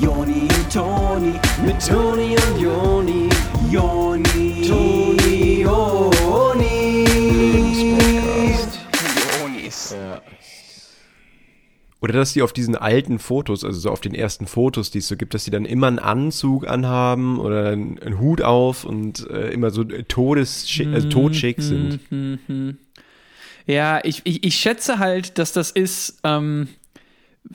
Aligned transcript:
Joni 0.00 0.42
und 0.42 0.72
Toni, 0.72 1.32
mit 1.64 1.86
Toni 1.86 2.36
und 2.36 2.60
Joni, 2.60 3.28
Joni, 3.70 4.66
Toni, 4.66 5.62
Joni. 5.62 5.94
Jonis. 9.40 9.94
Oder 12.00 12.12
dass 12.12 12.32
die 12.34 12.42
auf 12.42 12.52
diesen 12.52 12.76
alten 12.76 13.18
Fotos, 13.18 13.64
also 13.64 13.78
so 13.78 13.90
auf 13.90 14.00
den 14.00 14.14
ersten 14.14 14.46
Fotos, 14.46 14.90
die 14.90 14.98
es 14.98 15.08
so 15.08 15.16
gibt, 15.16 15.32
dass 15.32 15.44
die 15.44 15.50
dann 15.50 15.64
immer 15.64 15.86
einen 15.86 15.98
Anzug 15.98 16.68
anhaben 16.68 17.38
oder 17.38 17.70
einen, 17.70 17.98
einen 17.98 18.18
Hut 18.18 18.42
auf 18.42 18.84
und 18.84 19.28
äh, 19.30 19.50
immer 19.50 19.70
so 19.70 19.84
todes 19.84 20.66
also 20.92 21.08
totschick 21.08 21.62
sind. 21.62 22.00
Ja, 23.66 24.00
ich, 24.04 24.20
ich, 24.24 24.44
ich 24.44 24.56
schätze 24.56 24.98
halt, 24.98 25.38
dass 25.38 25.52
das 25.52 25.70
ist 25.70 26.20
ähm, 26.24 26.68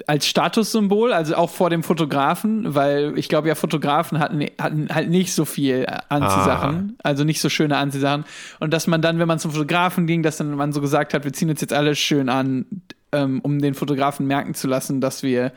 als 0.07 0.27
Statussymbol, 0.27 1.13
also 1.13 1.35
auch 1.35 1.49
vor 1.49 1.69
dem 1.69 1.81
Fotografen, 1.83 2.75
weil 2.75 3.17
ich 3.17 3.27
glaube 3.27 3.47
ja, 3.47 3.55
Fotografen 3.55 4.19
hatten, 4.19 4.45
hatten 4.59 4.87
halt 4.93 5.09
nicht 5.09 5.33
so 5.33 5.45
viel 5.45 5.85
Anziehsachen, 6.09 6.97
also 7.03 7.23
nicht 7.23 7.41
so 7.41 7.49
schöne 7.49 7.77
Anziehsachen. 7.77 8.23
Und 8.59 8.71
dass 8.73 8.87
man 8.87 9.01
dann, 9.01 9.19
wenn 9.19 9.27
man 9.27 9.39
zum 9.39 9.51
Fotografen 9.51 10.05
ging, 10.07 10.21
dass 10.23 10.37
dann 10.37 10.53
man 10.55 10.73
so 10.73 10.81
gesagt 10.81 11.13
hat, 11.13 11.23
wir 11.23 11.33
ziehen 11.33 11.49
uns 11.49 11.61
jetzt 11.61 11.73
alle 11.73 11.95
schön 11.95 12.29
an, 12.29 12.65
ähm, 13.11 13.39
um 13.41 13.59
den 13.59 13.73
Fotografen 13.73 14.27
merken 14.27 14.53
zu 14.53 14.67
lassen, 14.67 15.01
dass 15.01 15.23
wir 15.23 15.51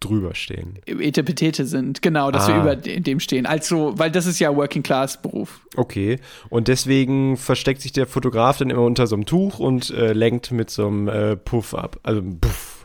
drüber 0.00 0.34
stehen. 0.34 0.78
Etepetete 0.84 1.64
sind. 1.64 2.02
Genau, 2.02 2.30
dass 2.30 2.48
wir 2.48 2.56
Ah. 2.56 2.60
über 2.62 2.76
de- 2.76 3.00
dem 3.00 3.18
stehen. 3.18 3.46
Also, 3.46 3.94
weil 3.96 4.10
das 4.10 4.26
ist 4.26 4.38
ja 4.40 4.54
Working 4.54 4.82
Class 4.82 5.22
Beruf. 5.22 5.60
Okay. 5.76 6.18
Und 6.50 6.68
deswegen 6.68 7.36
versteckt 7.38 7.80
sich 7.80 7.92
der 7.92 8.06
Fotograf 8.06 8.58
dann 8.58 8.68
immer 8.68 8.82
unter 8.82 9.06
so 9.06 9.14
einem 9.16 9.24
Tuch 9.24 9.58
und 9.58 9.88
äh, 9.90 10.12
lenkt 10.12 10.50
mit 10.50 10.68
so 10.70 10.86
einem 10.88 11.08
äh, 11.08 11.36
Puff 11.36 11.72
ab. 11.72 11.98
Also 12.02 12.20
Puff. 12.40 12.75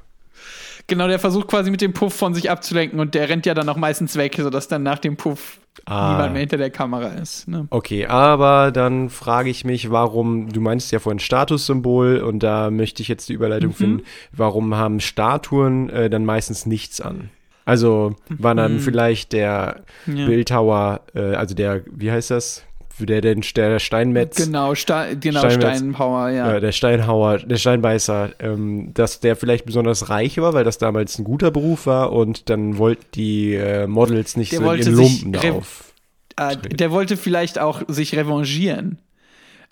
Genau, 0.91 1.07
der 1.07 1.19
versucht 1.19 1.47
quasi 1.47 1.71
mit 1.71 1.79
dem 1.79 1.93
Puff 1.93 2.13
von 2.13 2.33
sich 2.33 2.51
abzulenken 2.51 2.99
und 2.99 3.15
der 3.15 3.29
rennt 3.29 3.45
ja 3.45 3.53
dann 3.53 3.69
auch 3.69 3.77
meistens 3.77 4.17
weg, 4.17 4.35
sodass 4.37 4.67
dann 4.67 4.83
nach 4.83 4.99
dem 4.99 5.15
Puff 5.15 5.61
Ah. 5.85 6.11
niemand 6.11 6.33
mehr 6.33 6.41
hinter 6.41 6.57
der 6.57 6.69
Kamera 6.69 7.07
ist. 7.13 7.47
Ne? 7.47 7.65
Okay, 7.69 8.05
aber 8.05 8.73
dann 8.73 9.09
frage 9.09 9.49
ich 9.49 9.63
mich, 9.63 9.89
warum, 9.89 10.51
du 10.51 10.59
meinst 10.59 10.91
ja 10.91 10.99
vorhin 10.99 11.19
Statussymbol 11.19 12.17
und 12.17 12.43
da 12.43 12.69
möchte 12.69 13.01
ich 13.01 13.07
jetzt 13.07 13.29
die 13.29 13.33
Überleitung 13.33 13.71
finden, 13.71 14.03
warum 14.33 14.75
haben 14.75 14.99
Statuen 14.99 15.89
äh, 15.89 16.09
dann 16.09 16.25
meistens 16.25 16.65
nichts 16.65 16.99
an? 16.99 17.29
Also 17.63 18.15
war 18.27 18.53
dann 18.53 18.79
vielleicht 18.79 19.31
der 19.31 19.83
Ja. 20.07 20.25
Bildhauer, 20.25 21.01
äh, 21.15 21.35
also 21.35 21.55
der, 21.55 21.83
wie 21.89 22.11
heißt 22.11 22.31
das? 22.31 22.65
Der, 23.05 23.21
der, 23.21 23.35
der 23.35 23.79
Steinmetz, 23.79 24.37
Genau, 24.37 24.75
Sta 24.75 25.13
genau 25.13 25.39
Steinmetz. 25.39 25.77
Steinpower, 25.77 26.29
ja. 26.29 26.55
äh, 26.55 26.61
der 26.61 26.71
Steinhauer, 26.71 27.39
der 27.39 27.57
Steinbeißer, 27.57 28.31
ähm, 28.39 28.93
dass 28.93 29.19
der 29.19 29.35
vielleicht 29.35 29.65
besonders 29.65 30.09
reich 30.09 30.37
war, 30.37 30.53
weil 30.53 30.63
das 30.63 30.77
damals 30.77 31.17
ein 31.19 31.23
guter 31.23 31.51
Beruf 31.51 31.85
war 31.85 32.11
und 32.11 32.49
dann 32.49 32.77
wollten 32.77 33.05
die 33.15 33.55
äh, 33.55 33.87
Models 33.87 34.37
nicht 34.37 34.51
Der 34.51 34.59
so 34.59 34.71
in 34.71 34.91
Lumpen 34.93 35.35
auf. 35.37 35.93
Äh, 36.37 36.57
der 36.57 36.91
wollte 36.91 37.17
vielleicht 37.17 37.59
auch 37.59 37.83
sich 37.87 38.15
revanchieren. 38.15 38.99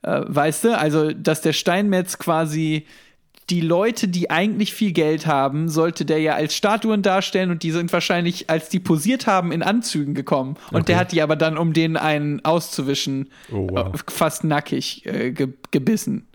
Äh, 0.03 0.21
weißt 0.25 0.65
du, 0.65 0.77
also, 0.77 1.11
dass 1.11 1.41
der 1.41 1.53
Steinmetz 1.53 2.17
quasi 2.17 2.85
die 3.49 3.61
Leute, 3.61 4.07
die 4.07 4.29
eigentlich 4.29 4.73
viel 4.73 4.91
Geld 4.91 5.25
haben, 5.25 5.69
sollte 5.69 6.05
der 6.05 6.19
ja 6.19 6.35
als 6.35 6.55
Statuen 6.55 7.01
darstellen 7.01 7.49
und 7.51 7.63
die 7.63 7.71
sind 7.71 7.91
wahrscheinlich, 7.91 8.49
als 8.49 8.69
die 8.69 8.79
posiert 8.79 9.25
haben, 9.27 9.51
in 9.51 9.63
Anzügen 9.63 10.13
gekommen. 10.13 10.55
Und 10.71 10.87
der 10.87 10.95
Okay. 10.97 11.01
hat 11.01 11.11
die 11.13 11.21
aber 11.21 11.35
dann, 11.35 11.57
um 11.57 11.73
den 11.73 11.97
einen 11.97 12.43
auszuwischen, 12.45 13.29
Oh, 13.51 13.67
wow. 13.71 13.93
äh, 13.93 13.97
fast 14.11 14.43
nackig 14.43 15.05
äh, 15.05 15.31
ge 15.31 15.49
gebissen. 15.71 16.27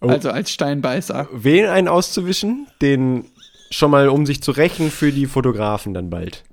Oh. 0.00 0.08
Also 0.08 0.30
als 0.30 0.50
Steinbeißer. 0.50 1.28
Wen 1.32 1.66
einen 1.66 1.88
auszuwischen? 1.88 2.66
Den 2.80 3.24
schon 3.70 3.90
mal, 3.90 4.08
um 4.08 4.26
sich 4.26 4.42
zu 4.42 4.50
rächen 4.52 4.90
für 4.90 5.12
die 5.12 5.26
Fotografen 5.26 5.94
dann 5.94 6.10
bald. 6.10 6.44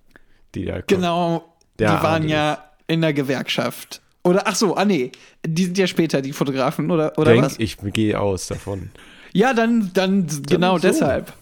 Die 0.56 0.66
da 0.66 0.74
kommen. 0.82 0.86
Genau, 0.88 1.44
Der 1.78 1.98
die 1.98 2.04
waren 2.04 2.28
ja 2.30 2.64
in 2.88 3.02
der 3.02 3.14
Gewerkschaft. 3.14 4.02
Oder, 4.24 4.44
ach 4.48 4.56
so, 4.56 4.76
ah 4.76 4.86
nee, 4.86 5.12
die 5.46 5.66
sind 5.66 5.78
ja 5.78 5.88
später, 5.88 6.22
die 6.22 6.34
Fotografen, 6.34 6.90
oder, 6.92 7.18
oder 7.18 7.32
Denk, 7.32 7.46
was? 7.46 7.60
ich 7.60 7.78
gehe 7.94 8.20
aus 8.20 8.48
davon. 8.48 8.90
Ja, 9.32 9.54
dann, 9.54 9.92
dann, 9.94 10.28
genau 10.48 10.78
so. 10.78 10.88
deshalb. 10.88 11.34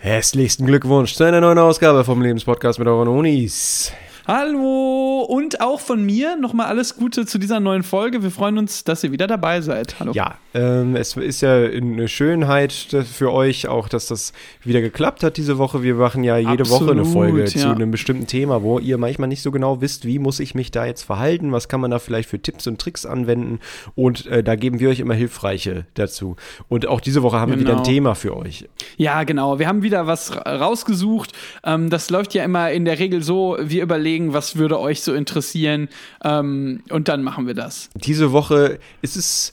Herzlichsten 0.00 0.66
Glückwunsch 0.66 1.14
zu 1.14 1.24
einer 1.24 1.40
neuen 1.40 1.58
Ausgabe 1.58 2.04
vom 2.04 2.22
Lebenspodcast 2.22 2.78
mit 2.78 2.86
euren 2.86 3.08
Unis. 3.08 3.92
Hallo 4.30 5.22
und 5.26 5.62
auch 5.62 5.80
von 5.80 6.04
mir 6.04 6.36
nochmal 6.36 6.66
alles 6.66 6.96
Gute 6.96 7.24
zu 7.24 7.38
dieser 7.38 7.60
neuen 7.60 7.82
Folge. 7.82 8.22
Wir 8.22 8.30
freuen 8.30 8.58
uns, 8.58 8.84
dass 8.84 9.02
ihr 9.02 9.10
wieder 9.10 9.26
dabei 9.26 9.62
seid. 9.62 9.98
Hallo. 10.00 10.12
Ja, 10.12 10.34
ähm, 10.52 10.96
es 10.96 11.16
ist 11.16 11.40
ja 11.40 11.54
eine 11.54 12.08
Schönheit 12.08 12.70
für 12.74 13.32
euch 13.32 13.68
auch, 13.68 13.88
dass 13.88 14.04
das 14.04 14.34
wieder 14.62 14.82
geklappt 14.82 15.22
hat 15.22 15.38
diese 15.38 15.56
Woche. 15.56 15.82
Wir 15.82 15.94
machen 15.94 16.24
ja 16.24 16.36
jede 16.36 16.68
Woche 16.68 16.90
eine 16.90 17.00
Absolut, 17.00 17.06
Folge 17.30 17.44
zu 17.46 17.58
ja. 17.60 17.72
einem 17.72 17.90
bestimmten 17.90 18.26
Thema, 18.26 18.62
wo 18.62 18.78
ihr 18.78 18.98
manchmal 18.98 19.28
nicht 19.28 19.40
so 19.40 19.50
genau 19.50 19.80
wisst, 19.80 20.04
wie 20.04 20.18
muss 20.18 20.40
ich 20.40 20.54
mich 20.54 20.70
da 20.70 20.84
jetzt 20.84 21.04
verhalten, 21.04 21.50
was 21.50 21.68
kann 21.68 21.80
man 21.80 21.90
da 21.90 21.98
vielleicht 21.98 22.28
für 22.28 22.38
Tipps 22.38 22.66
und 22.66 22.78
Tricks 22.78 23.06
anwenden 23.06 23.60
und 23.94 24.26
äh, 24.26 24.42
da 24.42 24.56
geben 24.56 24.78
wir 24.78 24.90
euch 24.90 25.00
immer 25.00 25.14
hilfreiche 25.14 25.86
dazu. 25.94 26.36
Und 26.68 26.86
auch 26.86 27.00
diese 27.00 27.22
Woche 27.22 27.38
haben 27.40 27.52
wir 27.52 27.60
wieder 27.60 27.70
ein 27.70 27.76
Genau. 27.76 27.88
Thema 27.88 28.14
für 28.14 28.36
euch. 28.36 28.68
Ja, 28.98 29.22
genau. 29.24 29.58
Wir 29.58 29.68
haben 29.68 29.80
wieder 29.82 30.06
was 30.06 30.36
ra- 30.36 30.56
rausgesucht. 30.56 31.32
Ähm, 31.64 31.88
das 31.88 32.10
läuft 32.10 32.34
ja 32.34 32.44
immer 32.44 32.70
in 32.72 32.84
der 32.84 32.98
Regel 32.98 33.22
so, 33.22 33.56
wir 33.58 33.82
überlegen, 33.82 34.17
was 34.32 34.56
würde 34.56 34.78
euch 34.78 35.02
so 35.02 35.14
interessieren 35.14 35.88
ähm, 36.24 36.82
und 36.90 37.08
dann 37.08 37.22
machen 37.22 37.46
wir 37.46 37.54
das. 37.54 37.90
Diese 37.94 38.32
Woche 38.32 38.78
ist 39.02 39.16
es 39.16 39.52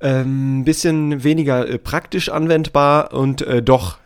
ähm, 0.00 0.60
ein 0.60 0.64
bisschen 0.64 1.24
weniger 1.24 1.68
äh, 1.68 1.78
praktisch 1.78 2.28
anwendbar 2.28 3.12
und 3.12 3.42
äh, 3.42 3.62
doch 3.62 3.98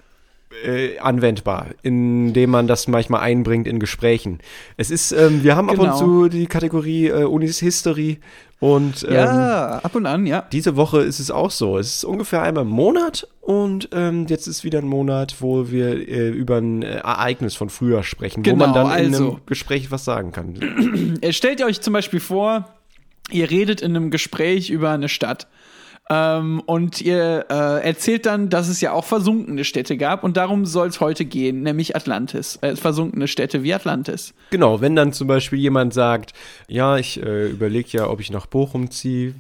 äh, 0.65 0.99
anwendbar, 0.99 1.67
indem 1.83 2.51
man 2.51 2.67
das 2.67 2.89
manchmal 2.89 3.21
einbringt 3.21 3.67
in 3.67 3.79
Gesprächen. 3.79 4.41
Es 4.77 4.91
ist, 4.91 5.13
ähm, 5.13 5.43
wir 5.43 5.57
haben 5.57 5.71
ab 5.71 5.77
Genau. 5.77 5.93
und 5.93 5.99
zu 5.99 6.29
die 6.29 6.47
Kategorie 6.47 7.07
äh, 7.09 7.25
Unis 7.25 7.59
History 7.61 8.19
und 8.59 9.05
ähm, 9.09 9.15
Ja, 9.15 9.79
ab 9.83 9.95
und 9.95 10.07
an, 10.07 10.27
ja. 10.27 10.45
diese 10.53 10.77
Woche 10.77 11.01
ist 11.03 11.19
es 11.21 11.31
auch 11.31 11.51
so. 11.51 11.79
Es 11.79 11.97
ist 11.97 12.05
ungefähr 12.05 12.43
einmal 12.43 12.65
im 12.65 12.71
Monat 12.71 13.27
und 13.41 13.89
ähm, 13.93 14.27
jetzt 14.29 14.47
ist 14.49 14.65
wieder 14.65 14.81
ein 14.81 14.89
Monat, 14.89 15.37
wo 15.41 15.71
wir 15.71 16.07
äh, 16.09 16.29
über 16.29 16.57
ein 16.59 16.83
äh, 16.83 16.97
Ereignis 16.97 17.55
von 17.55 17.71
früher 17.71 18.03
sprechen, 18.03 18.45
wo 18.45 18.51
man 18.57 18.73
Genau, 18.73 18.89
dann 18.89 18.99
in 18.99 19.13
also. 19.15 19.29
einem 19.31 19.41
Gespräch 19.47 19.91
was 19.91 20.05
sagen 20.05 20.33
kann. 20.33 21.19
Äh, 21.23 21.33
Stellt 21.33 21.61
ihr 21.61 21.67
euch 21.67 21.81
zum 21.81 21.93
Beispiel 21.95 22.21
vor, 22.21 22.69
ihr 23.31 23.51
redet 23.51 23.81
in 23.81 23.97
einem 23.97 24.11
Gespräch 24.11 24.69
über 24.69 24.91
eine 24.91 25.09
Stadt. 25.09 25.47
Ähm, 26.13 26.61
und 26.67 27.01
ihr 27.01 27.47
äh, 27.49 27.87
erzählt 27.87 28.27
dann, 28.27 28.51
dass 28.51 28.69
es 28.69 28.81
ja 28.81 28.93
auch 28.93 29.05
versunkene 29.05 29.63
Städte 29.63 29.97
gab 29.97 30.25
und 30.25 30.37
darum 30.37 30.67
soll 30.67 30.89
es 30.89 31.01
heute 31.01 31.25
gehen, 31.25 31.63
nämlich 31.63 31.95
Atlantis. 31.95 32.59
Äh, 32.63 32.75
versunkene 32.75 33.29
Städte 33.29 33.63
wie 33.63 33.73
Atlantis. 33.73 34.35
Genau, 34.51 34.81
wenn 34.81 34.97
dann 34.97 35.13
zum 35.13 35.29
Beispiel 35.29 35.61
jemand 35.61 35.95
sagt, 35.95 36.33
ja, 36.67 36.97
ich 36.97 37.23
äh, 37.23 37.49
überlege 37.49 37.91
ja, 37.93 38.11
ob 38.11 38.19
ich 38.19 38.33
nach 38.33 38.47
Bochum 38.47 38.91
ziehe, 38.91 39.35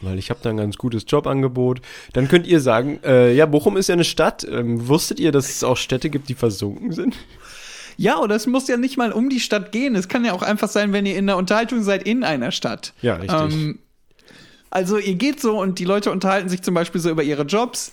weil 0.00 0.18
ich 0.18 0.30
habe 0.30 0.40
da 0.42 0.48
ein 0.48 0.56
ganz 0.56 0.78
gutes 0.78 1.04
Jobangebot, 1.06 1.82
dann 2.14 2.26
könnt 2.28 2.46
ihr 2.46 2.60
sagen, 2.60 3.00
äh, 3.04 3.34
ja, 3.34 3.44
Bochum 3.44 3.76
ist 3.76 3.88
ja 3.88 3.92
eine 3.92 4.04
Stadt. 4.04 4.46
Ähm, 4.50 4.88
wusstet 4.88 5.20
ihr, 5.20 5.30
dass 5.30 5.50
es 5.50 5.62
auch 5.62 5.76
Städte 5.76 6.08
gibt, 6.08 6.30
die 6.30 6.34
versunken 6.34 6.92
sind? 6.92 7.16
Ja, 7.96 8.18
oder 8.18 8.34
es 8.34 8.46
muss 8.46 8.66
ja 8.66 8.76
nicht 8.76 8.96
mal 8.96 9.12
um 9.12 9.28
die 9.28 9.40
Stadt 9.40 9.72
gehen. 9.72 9.94
Es 9.94 10.08
kann 10.08 10.24
ja 10.24 10.32
auch 10.32 10.42
einfach 10.42 10.68
sein, 10.68 10.92
wenn 10.92 11.06
ihr 11.06 11.16
in 11.16 11.26
der 11.26 11.36
Unterhaltung 11.36 11.82
seid 11.82 12.02
in 12.04 12.24
einer 12.24 12.50
Stadt. 12.50 12.92
Ja, 13.02 13.16
richtig. 13.16 13.54
Ähm, 13.54 13.78
also 14.74 14.98
ihr 14.98 15.14
geht 15.14 15.40
so 15.40 15.58
und 15.58 15.78
die 15.78 15.84
Leute 15.84 16.10
unterhalten 16.10 16.48
sich 16.48 16.62
zum 16.62 16.74
Beispiel 16.74 17.00
so 17.00 17.08
über 17.08 17.22
ihre 17.22 17.44
Jobs. 17.44 17.92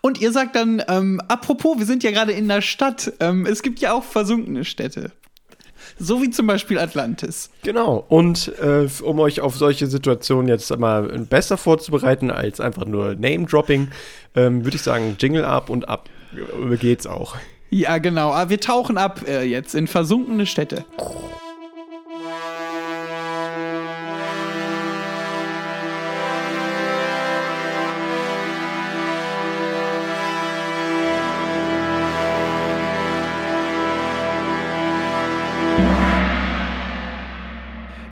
Und 0.00 0.20
ihr 0.20 0.32
sagt 0.32 0.56
dann, 0.56 0.82
ähm, 0.88 1.20
apropos, 1.28 1.78
wir 1.78 1.84
sind 1.84 2.02
ja 2.02 2.10
gerade 2.10 2.32
in 2.32 2.48
der 2.48 2.62
Stadt. 2.62 3.12
Ähm, 3.20 3.44
es 3.44 3.62
gibt 3.62 3.78
ja 3.80 3.92
auch 3.92 4.02
versunkene 4.02 4.64
Städte. 4.64 5.12
So 5.98 6.22
wie 6.22 6.30
zum 6.30 6.46
Beispiel 6.46 6.78
Atlantis. 6.78 7.50
Genau. 7.62 8.04
Und 8.08 8.52
äh, 8.58 8.88
um 9.02 9.18
euch 9.18 9.42
auf 9.42 9.56
solche 9.56 9.86
Situationen 9.86 10.48
jetzt 10.48 10.74
mal 10.78 11.02
besser 11.28 11.58
vorzubereiten 11.58 12.30
als 12.30 12.58
einfach 12.58 12.86
nur 12.86 13.14
Name-Dropping, 13.16 13.88
ähm, 14.34 14.64
würde 14.64 14.76
ich 14.76 14.82
sagen, 14.82 15.16
Jingle 15.20 15.44
ab 15.44 15.68
und 15.68 15.90
ab 15.90 16.08
äh, 16.34 16.76
geht's 16.76 17.06
auch. 17.06 17.36
Ja, 17.68 17.98
genau. 17.98 18.32
Aber 18.32 18.48
wir 18.48 18.60
tauchen 18.60 18.96
ab 18.96 19.28
äh, 19.28 19.42
jetzt 19.42 19.74
in 19.74 19.86
versunkene 19.86 20.46
Städte. 20.46 20.86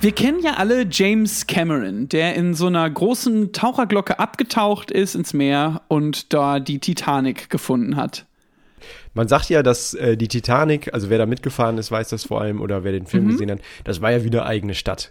Wir 0.01 0.13
kennen 0.13 0.39
ja 0.41 0.55
alle 0.55 0.87
James 0.89 1.49
Cameron, 1.49 2.09
der 2.09 2.37
in 2.37 2.55
so 2.55 2.69
einer 2.69 2.89
großen 2.89 3.53
Taucherglocke 3.53 4.21
abgetaucht 4.21 4.93
ist 4.93 5.17
ins 5.17 5.35
Meer 5.35 5.83
und 5.89 6.33
da 6.33 6.61
die 6.61 6.79
Titanic 6.79 7.51
gefunden 7.51 7.97
hat. 7.97 8.25
Man 9.15 9.27
sagt 9.27 9.51
ja, 9.51 9.65
dass 9.65 9.95
äh, 9.95 10.17
die 10.17 10.29
Titanic, 10.29 10.95
also 10.95 11.11
wer 11.11 11.19
da 11.19 11.27
mitgefahren 11.27 11.79
ist, 11.79 11.91
weiß 11.91 12.11
das 12.11 12.25
vor 12.27 12.41
allem, 12.41 12.61
oder 12.61 12.85
wer 12.85 12.93
den 12.93 13.07
Film 13.07 13.27
gesehen 13.27 13.51
hat, 13.51 13.59
das 13.83 14.01
war 14.01 14.13
ja 14.13 14.23
wieder 14.23 14.47
eigene 14.47 14.75
Stadt. 14.75 15.11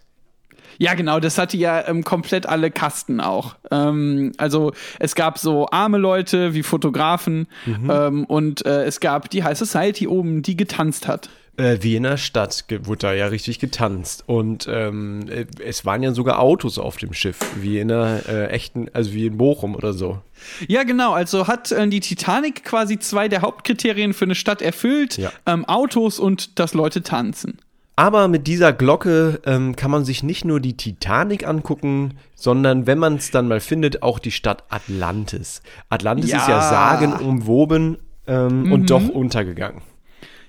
Ja, 0.78 0.94
genau, 0.94 1.19
das 1.19 1.38
hatte 1.38 1.57
ja 1.57 1.86
ähm, 1.86 2.06
komplett 2.06 2.45
alle 2.45 2.72
Kasten 2.72 3.19
auch. 3.19 3.56
Ähm, 3.72 4.31
also 4.38 4.72
es 5.00 5.16
gab 5.16 5.38
so 5.38 5.68
arme 5.69 5.98
Leute 5.98 6.54
wie 6.54 6.63
Fotografen 6.63 7.48
ähm, 7.66 8.24
und 8.24 8.66
äh, 8.66 8.86
es 8.86 9.01
gab 9.01 9.30
die 9.31 9.44
High 9.44 9.57
Society 9.57 10.07
oben, 10.07 10.44
die 10.44 10.56
getanzt 10.56 11.10
hat. 11.10 11.30
Äh, 11.57 11.80
wie 11.81 11.95
in 11.95 12.04
der 12.04 12.18
Stadt 12.18 12.65
wurde 12.83 13.00
da 13.00 13.13
ja 13.13 13.27
richtig 13.27 13.57
getanzt. 13.59 14.24
Und 14.27 14.68
ähm, 14.71 15.25
äh, 15.27 15.45
es 15.65 15.86
waren 15.86 16.04
ja 16.04 16.12
sogar 16.13 16.39
Autos 16.39 16.77
auf 16.77 16.98
dem 16.98 17.13
Schiff, 17.13 17.39
wie 17.59 17.80
in 17.80 17.92
einer 17.92 18.21
äh, 18.30 18.48
echten, 18.50 18.88
also 18.94 19.12
wie 19.13 19.25
in 19.25 19.38
Bochum 19.38 19.75
oder 19.75 19.94
so. 19.94 20.19
Ja, 20.68 20.83
genau. 20.83 21.13
Also 21.13 21.48
hat 21.48 21.71
äh, 21.71 21.88
die 21.88 22.00
Titanic 22.00 22.63
quasi 22.63 23.00
zwei 23.00 23.27
der 23.27 23.42
Hauptkriterien 23.42 24.13
für 24.13 24.25
eine 24.25 24.36
Stadt 24.36 24.62
erfüllt: 24.62 25.18
Ja. 25.18 25.31
ähm, 25.48 25.65
Autos 25.65 26.19
und 26.19 26.59
dass 26.59 26.75
Leute 26.75 27.01
tanzen. 27.01 27.57
Aber 27.95 28.27
mit 28.27 28.45
dieser 28.45 28.74
Glocke 28.74 29.42
ähm, 29.48 29.75
kann 29.75 29.89
man 29.89 30.06
sich 30.06 30.21
nicht 30.21 30.45
nur 30.45 30.60
die 30.60 30.77
Titanic 30.77 31.48
angucken, 31.48 32.13
sondern 32.36 32.86
wenn 32.86 33.00
man 33.00 33.15
es 33.15 33.31
dann 33.31 33.48
mal 33.48 33.60
findet, 33.60 34.03
auch 34.03 34.19
die 34.19 34.30
Stadt 34.30 34.63
Atlantis. 34.69 35.63
Atlantis 35.89 36.25
ist 36.25 36.48
ja 36.48 36.60
Ja. 36.60 36.62
sagenumwoben 36.62 37.98
ähm, 38.27 38.71
und 38.71 38.92
doch 38.92 39.10
untergegangen. 39.10 39.81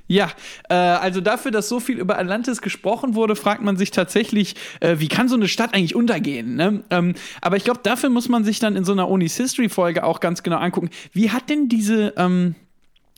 Ja, 0.09 0.31
äh, 0.71 0.75
also 0.75 1.21
dafür, 1.21 1.51
dass 1.51 1.69
so 1.69 1.81
viel 1.81 1.99
über 1.99 2.19
Atlantis 2.19 2.63
gesprochen 2.63 3.15
wurde, 3.15 3.37
fragt 3.37 3.63
man 3.63 3.77
sich 3.77 3.91
tatsächlich, 3.91 4.57
äh, 4.81 4.97
wie 4.99 5.09
kann 5.09 5.29
so 5.29 5.37
eine 5.37 5.49
Stadt 5.49 5.75
eigentlich 5.75 5.95
untergehen? 5.95 6.57
Ne? 6.57 6.83
Ähm, 6.91 7.15
aber 7.43 7.57
ich 7.57 7.65
glaube, 7.65 7.81
dafür 7.83 8.09
muss 8.09 8.29
man 8.29 8.43
sich 8.43 8.59
dann 8.59 8.75
in 8.75 8.85
so 8.85 8.93
einer 8.93 9.09
Unis 9.09 9.37
History 9.37 9.69
Folge 9.69 10.05
auch 10.05 10.21
ganz 10.21 10.43
genau 10.43 10.57
angucken, 10.57 10.89
wie 11.13 11.31
hat 11.31 11.51
denn 11.51 11.69
diese 11.69 12.15
ähm, 12.17 12.55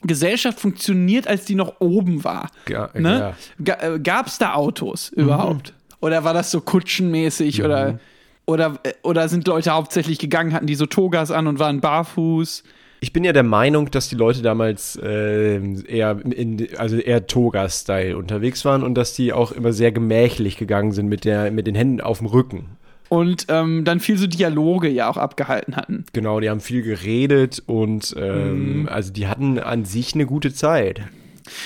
Gesellschaft 0.03 0.59
funktioniert, 0.59 1.27
als 1.27 1.45
die 1.45 1.55
noch 1.55 1.79
oben 1.79 2.23
war? 2.25 2.49
Ja, 2.67 2.89
ne? 2.93 3.35
Ga 3.63 3.73
äh, 3.75 3.99
Gab 3.99 4.27
es 4.27 4.37
da 4.37 4.53
Autos 4.53 5.09
überhaupt? 5.09 5.73
Oder 6.01 6.23
war 6.23 6.33
das 6.33 6.51
so 6.51 6.59
kutschenmäßig 6.59 7.63
oder, 7.63 7.99
oder, 8.45 8.79
äh, 8.83 8.93
oder 9.03 9.29
sind 9.29 9.47
Leute 9.47 9.71
hauptsächlich 9.71 10.19
gegangen, 10.19 10.53
hatten 10.53 10.67
die 10.67 10.75
so 10.75 10.87
Togas 10.87 11.31
an 11.31 11.47
und 11.47 11.59
waren 11.59 11.79
barfuß? 11.79 12.63
Ich 13.03 13.13
bin 13.13 13.23
ja 13.23 13.33
der 13.33 13.41
Meinung, 13.43 13.89
dass 13.89 14.09
die 14.09 14.15
Leute 14.15 14.43
damals 14.43 14.95
äh, 14.95 15.55
eher 15.87 16.19
in, 16.23 16.67
also 16.77 16.97
eher 16.97 17.25
Toga-Style 17.25 18.15
unterwegs 18.15 18.63
waren 18.63 18.83
und 18.83 18.93
dass 18.93 19.15
die 19.15 19.33
auch 19.33 19.51
immer 19.51 19.73
sehr 19.73 19.91
gemächlich 19.91 20.55
gegangen 20.55 20.91
sind 20.91 21.07
mit 21.07 21.25
der 21.25 21.49
mit 21.49 21.65
den 21.65 21.73
Händen 21.73 21.99
auf 21.99 22.19
dem 22.19 22.27
Rücken. 22.27 22.77
Und 23.09 23.47
ähm, 23.49 23.85
dann 23.85 23.99
viel 23.99 24.17
so 24.17 24.27
Dialoge 24.27 24.87
ja 24.87 25.09
auch 25.09 25.17
abgehalten 25.17 25.75
hatten. 25.75 26.05
Genau, 26.13 26.39
die 26.39 26.49
haben 26.51 26.59
viel 26.61 26.83
geredet 26.83 27.61
und 27.65 28.15
Mhm. 28.15 28.21
ähm, 28.21 28.89
also 28.89 29.11
die 29.11 29.27
hatten 29.27 29.57
an 29.57 29.83
sich 29.83 30.13
eine 30.13 30.27
gute 30.27 30.53
Zeit. 30.53 31.01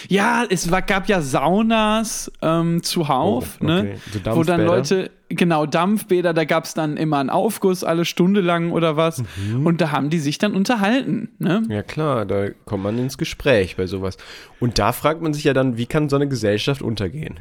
Ja, 0.08 0.44
es 0.50 0.72
war, 0.72 0.82
gab 0.82 1.08
ja 1.08 1.22
Saunas 1.22 2.32
ähm, 2.42 2.84
zuhauf, 2.84 3.58
Oh, 3.62 3.66
ne? 3.66 3.80
okay. 3.80 4.22
So 4.24 4.36
wo 4.36 4.44
dann. 4.44 4.66
Leute, 4.66 5.12
genau, 5.30 5.66
Dampfbäder, 5.66 6.34
da 6.34 6.44
gab 6.46 6.66
es 6.66 6.74
dann 6.74 6.98
immer 6.98 7.18
einen 7.20 7.30
Aufguss 7.30 7.84
alle 7.84 8.06
Stunde 8.06 8.42
lang 8.42 8.72
oder 8.72 8.98
was. 8.98 9.24
Mhm. 9.38 9.66
Und 9.66 9.82
da 9.82 9.92
haben 9.92 10.10
die 10.10 10.20
sich 10.20 10.38
dann 10.38 10.54
unterhalten, 10.54 11.30
ne? 11.40 11.64
Ja 11.70 11.84
klar, 11.84 12.26
da 12.26 12.50
kommt 12.66 12.84
man 12.84 12.98
ins 12.98 13.18
Gespräch 13.18 13.76
bei 13.76 13.88
sowas. 13.88 14.18
Und 14.60 14.80
da 14.80 14.92
fragt 14.92 15.22
man 15.22 15.34
sich 15.34 15.44
ja 15.44 15.54
dann, 15.54 15.78
wie 15.78 15.86
kann 15.86 16.10
so 16.10 16.16
eine 16.16 16.28
Gesellschaft 16.28 16.82
untergehen? 16.82 17.40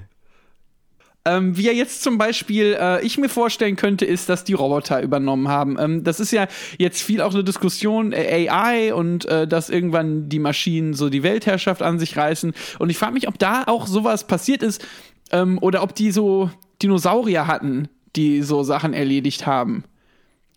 Ähm, 1.26 1.56
wie 1.56 1.62
ja 1.62 1.72
jetzt 1.72 2.02
zum 2.02 2.18
Beispiel 2.18 2.76
äh, 2.78 3.04
ich 3.04 3.16
mir 3.16 3.30
vorstellen 3.30 3.76
könnte, 3.76 4.04
ist, 4.04 4.28
dass 4.28 4.44
die 4.44 4.52
Roboter 4.52 5.02
übernommen 5.02 5.48
haben. 5.48 5.76
Ähm, 5.78 6.04
das 6.04 6.20
ist 6.20 6.32
ja 6.32 6.48
jetzt 6.76 7.02
viel 7.02 7.22
auch 7.22 7.32
eine 7.32 7.42
Diskussion 7.42 8.12
äh, 8.12 8.46
AI 8.48 8.92
und 8.92 9.24
äh, 9.24 9.48
dass 9.48 9.70
irgendwann 9.70 10.28
die 10.28 10.38
Maschinen 10.38 10.92
so 10.92 11.08
die 11.08 11.22
Weltherrschaft 11.22 11.80
an 11.80 11.98
sich 11.98 12.18
reißen. 12.18 12.52
Und 12.78 12.90
ich 12.90 12.98
frage 12.98 13.14
mich, 13.14 13.26
ob 13.26 13.38
da 13.38 13.64
auch 13.64 13.86
sowas 13.86 14.26
passiert 14.26 14.62
ist 14.62 14.86
ähm, 15.32 15.58
oder 15.62 15.82
ob 15.82 15.94
die 15.94 16.10
so 16.10 16.50
Dinosaurier 16.82 17.46
hatten, 17.46 17.88
die 18.16 18.42
so 18.42 18.62
Sachen 18.62 18.92
erledigt 18.92 19.46
haben. 19.46 19.84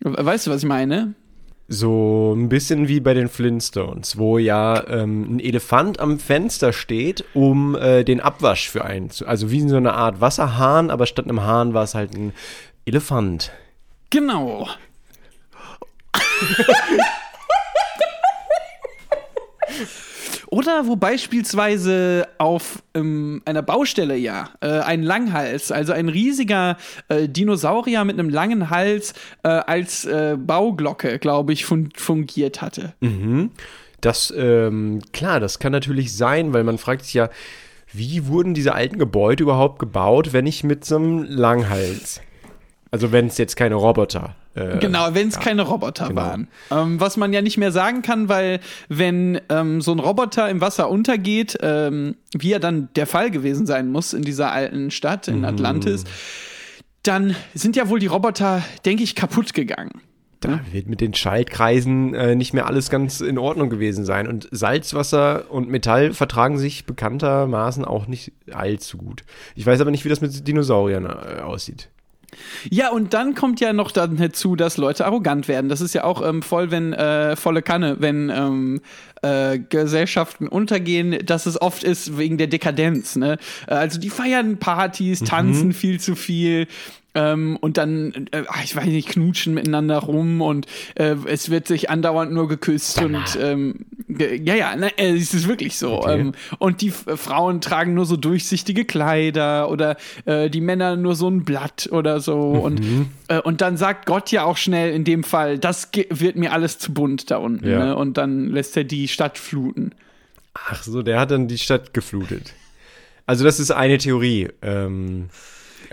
Weißt 0.00 0.46
du, 0.46 0.50
was 0.50 0.62
ich 0.62 0.68
meine? 0.68 1.14
So 1.70 2.32
ein 2.34 2.48
bisschen 2.48 2.88
wie 2.88 2.98
bei 2.98 3.12
den 3.12 3.28
Flintstones, 3.28 4.16
wo 4.16 4.38
ja 4.38 4.88
ähm, 4.88 5.36
ein 5.36 5.40
Elefant 5.40 6.00
am 6.00 6.18
Fenster 6.18 6.72
steht, 6.72 7.26
um 7.34 7.74
äh, 7.74 8.04
den 8.04 8.22
Abwasch 8.22 8.70
für 8.70 8.86
einen 8.86 9.10
zu. 9.10 9.26
Also 9.26 9.50
wie 9.50 9.68
so 9.68 9.76
eine 9.76 9.92
Art 9.92 10.22
Wasserhahn, 10.22 10.90
aber 10.90 11.04
statt 11.04 11.26
einem 11.26 11.42
Hahn 11.42 11.74
war 11.74 11.84
es 11.84 11.94
halt 11.94 12.14
ein 12.14 12.32
Elefant. 12.86 13.52
Genau. 14.08 14.66
Oder 20.50 20.86
wo 20.86 20.96
beispielsweise 20.96 22.26
auf 22.38 22.82
ähm, 22.94 23.42
einer 23.44 23.60
Baustelle 23.60 24.16
ja 24.16 24.48
äh, 24.62 24.80
ein 24.80 25.02
Langhals, 25.02 25.70
also 25.70 25.92
ein 25.92 26.08
riesiger 26.08 26.78
äh, 27.08 27.28
Dinosaurier 27.28 28.04
mit 28.04 28.18
einem 28.18 28.30
langen 28.30 28.70
Hals 28.70 29.12
äh, 29.42 29.48
als 29.48 30.06
äh, 30.06 30.36
Bauglocke, 30.38 31.18
glaube 31.18 31.52
ich, 31.52 31.66
fun 31.66 31.90
fungiert 31.94 32.62
hatte. 32.62 32.94
Das, 34.00 34.32
ähm, 34.36 35.00
klar, 35.12 35.38
das 35.38 35.58
kann 35.58 35.72
natürlich 35.72 36.16
sein, 36.16 36.54
weil 36.54 36.64
man 36.64 36.78
fragt 36.78 37.04
sich 37.04 37.14
ja, 37.14 37.28
wie 37.92 38.26
wurden 38.26 38.54
diese 38.54 38.74
alten 38.74 38.98
Gebäude 38.98 39.42
überhaupt 39.42 39.78
gebaut, 39.78 40.32
wenn 40.32 40.44
nicht 40.44 40.64
mit 40.64 40.84
so 40.84 40.96
einem 40.96 41.24
Langhals? 41.24 42.22
Also 42.90 43.12
wenn 43.12 43.26
es 43.26 43.36
jetzt 43.36 43.56
keine 43.56 43.74
Roboter. 43.74 44.34
Äh, 44.58 44.78
Genau, 44.78 45.08
wenn 45.14 45.28
es 45.28 45.38
keine 45.38 45.62
Roboter 45.62 46.08
genau. 46.08 46.20
waren. 46.22 46.48
Ähm, 46.70 47.00
was 47.00 47.16
man 47.16 47.32
ja 47.32 47.42
nicht 47.42 47.56
mehr 47.58 47.72
sagen 47.72 48.02
kann, 48.02 48.28
weil 48.28 48.60
wenn 48.88 49.40
ähm, 49.48 49.80
so 49.80 49.92
ein 49.92 49.98
Roboter 49.98 50.48
im 50.48 50.60
Wasser 50.60 50.90
untergeht, 50.90 51.56
ähm, 51.62 52.16
wie 52.36 52.50
ja 52.50 52.58
dann 52.58 52.88
der 52.96 53.06
Fall 53.06 53.30
gewesen 53.30 53.66
sein 53.66 53.90
muss 53.90 54.12
in 54.12 54.22
dieser 54.22 54.52
alten 54.52 54.90
Stadt 54.90 55.28
Mhm. 55.28 55.34
in 55.34 55.44
Atlantis, 55.44 56.04
dann 57.02 57.34
sind 57.54 57.76
ja 57.76 57.88
wohl 57.88 57.98
die 58.00 58.06
Roboter, 58.06 58.62
denke 58.84 59.02
ich, 59.02 59.14
kaputt 59.14 59.54
gegangen. 59.54 60.02
Da 60.40 60.60
wird 60.70 60.86
mit 60.88 61.00
den 61.00 61.14
Schaltkreisen 61.14 62.14
äh, 62.14 62.36
nicht 62.36 62.54
mehr 62.54 62.66
alles 62.66 62.90
ganz 62.90 63.20
in 63.20 63.38
Ordnung 63.38 63.70
gewesen 63.70 64.04
sein. 64.04 64.28
Und 64.28 64.48
Salzwasser 64.52 65.50
und 65.50 65.68
Metall 65.68 66.12
vertragen 66.12 66.58
sich 66.58 66.84
bekanntermaßen 66.86 67.84
auch 67.84 68.06
nicht 68.06 68.30
allzu 68.52 68.98
gut. 68.98 69.24
Ich 69.56 69.66
weiß 69.66 69.80
aber 69.80 69.90
nicht, 69.90 70.04
wie 70.04 70.08
das 70.08 70.20
mit 70.20 70.46
Dinosauriern 70.46 71.06
äh, 71.06 71.40
aussieht. 71.40 71.88
Ja, 72.70 72.90
und 72.90 73.14
dann 73.14 73.34
kommt 73.34 73.60
ja 73.60 73.72
noch 73.72 73.90
dann 73.90 74.16
hinzu, 74.16 74.56
dass 74.56 74.76
Leute 74.76 75.06
arrogant 75.06 75.48
werden. 75.48 75.68
Das 75.68 75.80
ist 75.80 75.94
ja 75.94 76.04
auch 76.04 76.26
ähm, 76.26 76.42
voll, 76.42 76.70
wenn 76.70 76.92
äh, 76.92 77.36
volle 77.36 77.62
Kanne, 77.62 77.96
wenn 78.00 78.30
ähm, 78.30 78.80
äh, 79.22 79.58
Gesellschaften 79.58 80.48
untergehen, 80.48 81.24
dass 81.24 81.46
es 81.46 81.60
oft 81.60 81.84
ist 81.84 82.18
wegen 82.18 82.38
der 82.38 82.46
Dekadenz. 82.46 83.16
Ne? 83.16 83.38
Also 83.66 83.98
die 83.98 84.10
feiern 84.10 84.58
Partys, 84.58 85.20
tanzen 85.20 85.72
viel 85.72 86.00
zu 86.00 86.14
viel. 86.14 86.66
Ähm, 87.18 87.56
und 87.60 87.76
dann, 87.78 88.28
äh, 88.30 88.44
ach, 88.46 88.62
ich 88.62 88.76
weiß 88.76 88.86
nicht, 88.86 89.08
knutschen 89.08 89.52
miteinander 89.52 89.98
rum 89.98 90.40
und 90.40 90.66
äh, 90.94 91.16
es 91.26 91.50
wird 91.50 91.66
sich 91.66 91.90
andauernd 91.90 92.32
nur 92.32 92.46
geküsst 92.46 93.02
und 93.02 93.38
ähm, 93.40 93.86
ja, 94.08 94.54
ja, 94.54 94.76
ne, 94.76 94.96
äh, 94.98 95.16
es 95.16 95.34
ist 95.34 95.48
wirklich 95.48 95.76
so. 95.76 95.98
Okay. 95.98 96.20
Ähm, 96.20 96.32
und 96.58 96.80
die 96.80 96.90
Frauen 96.90 97.60
tragen 97.60 97.94
nur 97.94 98.06
so 98.06 98.16
durchsichtige 98.16 98.84
Kleider 98.84 99.68
oder 99.68 99.96
äh, 100.26 100.48
die 100.48 100.60
Männer 100.60 100.94
nur 100.94 101.16
so 101.16 101.28
ein 101.28 101.44
Blatt 101.44 101.88
oder 101.90 102.20
so. 102.20 102.38
Und, 102.38 102.80
äh, 103.26 103.40
und 103.40 103.60
dann 103.62 103.76
sagt 103.76 104.06
Gott 104.06 104.30
ja 104.30 104.44
auch 104.44 104.56
schnell 104.56 104.92
in 104.94 105.02
dem 105.02 105.24
Fall, 105.24 105.58
das 105.58 105.90
wird 106.10 106.36
mir 106.36 106.52
alles 106.52 106.78
zu 106.78 106.94
bunt 106.94 107.32
da 107.32 107.38
unten. 107.38 107.68
Ja. 107.68 107.86
Ne? 107.86 107.96
Und 107.96 108.16
dann 108.16 108.46
lässt 108.46 108.76
er 108.76 108.84
die 108.84 109.08
Stadt 109.08 109.38
fluten. 109.38 109.92
Ach 110.54 110.82
so, 110.84 111.02
der 111.02 111.18
hat 111.18 111.32
dann 111.32 111.48
die 111.48 111.58
Stadt 111.58 111.92
geflutet. 111.94 112.54
Also 113.26 113.44
das 113.44 113.58
ist 113.58 113.72
eine 113.72 113.98
Theorie. 113.98 114.48
Ähm, 114.62 115.30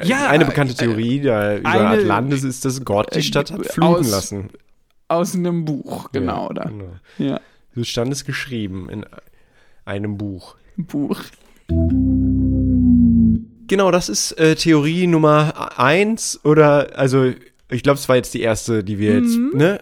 Ja, 0.04 0.28
eine 0.28 0.46
bekannte 0.46 0.74
äh, 0.74 0.78
Theorie 0.78 1.22
da 1.22 1.58
über 1.58 1.70
eine- 1.70 1.88
Atlantis 2.02 2.44
ist, 2.44 2.66
dass 2.66 2.84
Gott 2.84 3.16
die 3.16 3.22
Stadt 3.24 3.52
hat 3.52 3.62
äh, 3.66 3.70
fluten 3.70 3.96
aus- 4.06 4.12
lassen. 4.12 4.50
Aus 5.08 5.36
einem 5.36 5.66
Buch, 5.66 6.12
genau, 6.12 6.48
Ja, 6.50 6.54
da. 6.54 6.64
genau. 6.70 6.96
Ja, 7.18 7.40
So 7.76 7.84
stand 7.84 8.12
es 8.12 8.26
geschrieben 8.26 8.90
in 8.90 9.06
einem 9.86 10.18
Buch. 10.18 10.56
Buch. 10.78 11.22
Genau, 13.68 13.90
das 13.92 14.10
ist 14.10 14.32
äh, 14.34 14.56
Theorie 14.56 15.08
Nummer 15.08 15.78
eins 15.80 16.40
oder, 16.44 16.98
also, 16.98 17.32
ich 17.70 17.84
glaube, 17.84 17.98
es 17.98 18.08
war 18.10 18.16
jetzt 18.16 18.34
die 18.34 18.42
erste, 18.42 18.84
die 18.84 19.00
wir 19.00 19.20
jetzt, 19.20 19.38
ne? 19.54 19.80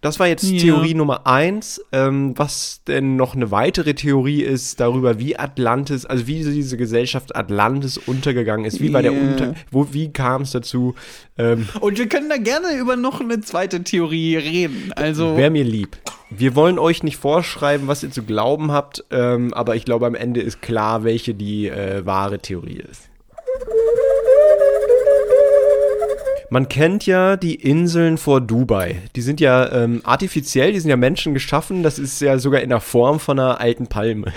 Das 0.00 0.20
war 0.20 0.26
jetzt 0.26 0.44
Ja. 0.44 0.60
Theorie 0.60 0.94
Nummer 0.94 1.26
eins. 1.26 1.80
Ähm, 1.92 2.32
was 2.36 2.82
denn 2.86 3.16
noch 3.16 3.34
eine 3.34 3.50
weitere 3.50 3.94
Theorie 3.94 4.42
ist 4.42 4.78
darüber, 4.80 5.18
wie 5.18 5.38
Atlantis, 5.38 6.04
also 6.06 6.26
wie 6.26 6.42
diese 6.42 6.76
Gesellschaft 6.76 7.34
Atlantis 7.34 7.98
untergegangen 7.98 8.66
ist, 8.66 8.80
wie 8.80 8.90
bei 8.90 9.02
der. 9.02 9.12
Unter, 9.12 9.54
wo, 9.70 9.88
wie 9.92 10.12
kam 10.12 10.42
es 10.42 10.52
dazu? 10.52 10.94
Ähm, 11.38 11.68
Und 11.80 11.98
wir 11.98 12.08
können 12.08 12.28
da 12.28 12.36
gerne 12.36 12.76
über 12.78 12.96
noch 12.96 13.20
eine 13.20 13.40
zweite 13.40 13.82
Theorie 13.82 14.36
reden. 14.36 14.92
Also, 14.94 15.36
Wäre 15.36 15.50
mir 15.50 15.64
lieb. 15.64 15.96
Wir 16.30 16.54
wollen 16.54 16.78
euch 16.78 17.02
nicht 17.02 17.16
vorschreiben, 17.16 17.86
was 17.86 18.02
ihr 18.02 18.10
zu 18.10 18.22
glauben 18.22 18.72
habt, 18.72 19.04
ähm, 19.10 19.54
aber 19.54 19.76
ich 19.76 19.84
glaube, 19.84 20.06
am 20.06 20.14
Ende 20.14 20.40
ist 20.40 20.60
klar, 20.60 21.04
welche 21.04 21.34
die 21.34 21.68
äh, 21.68 22.04
wahre 22.04 22.38
Theorie 22.40 22.82
ist. 22.90 23.08
Man 26.48 26.68
kennt 26.68 27.06
ja 27.06 27.36
die 27.36 27.56
Inseln 27.56 28.18
vor 28.18 28.40
Dubai. 28.40 29.02
Die 29.16 29.20
sind 29.22 29.40
ja 29.40 29.70
ähm, 29.72 30.00
artifiziell, 30.04 30.72
die 30.72 30.78
sind 30.78 30.90
ja 30.90 30.96
Menschen 30.96 31.34
geschaffen. 31.34 31.82
Das 31.82 31.98
ist 31.98 32.20
ja 32.20 32.38
sogar 32.38 32.60
in 32.60 32.68
der 32.68 32.80
Form 32.80 33.18
von 33.18 33.38
einer 33.38 33.60
alten 33.60 33.88
Palme. 33.88 34.32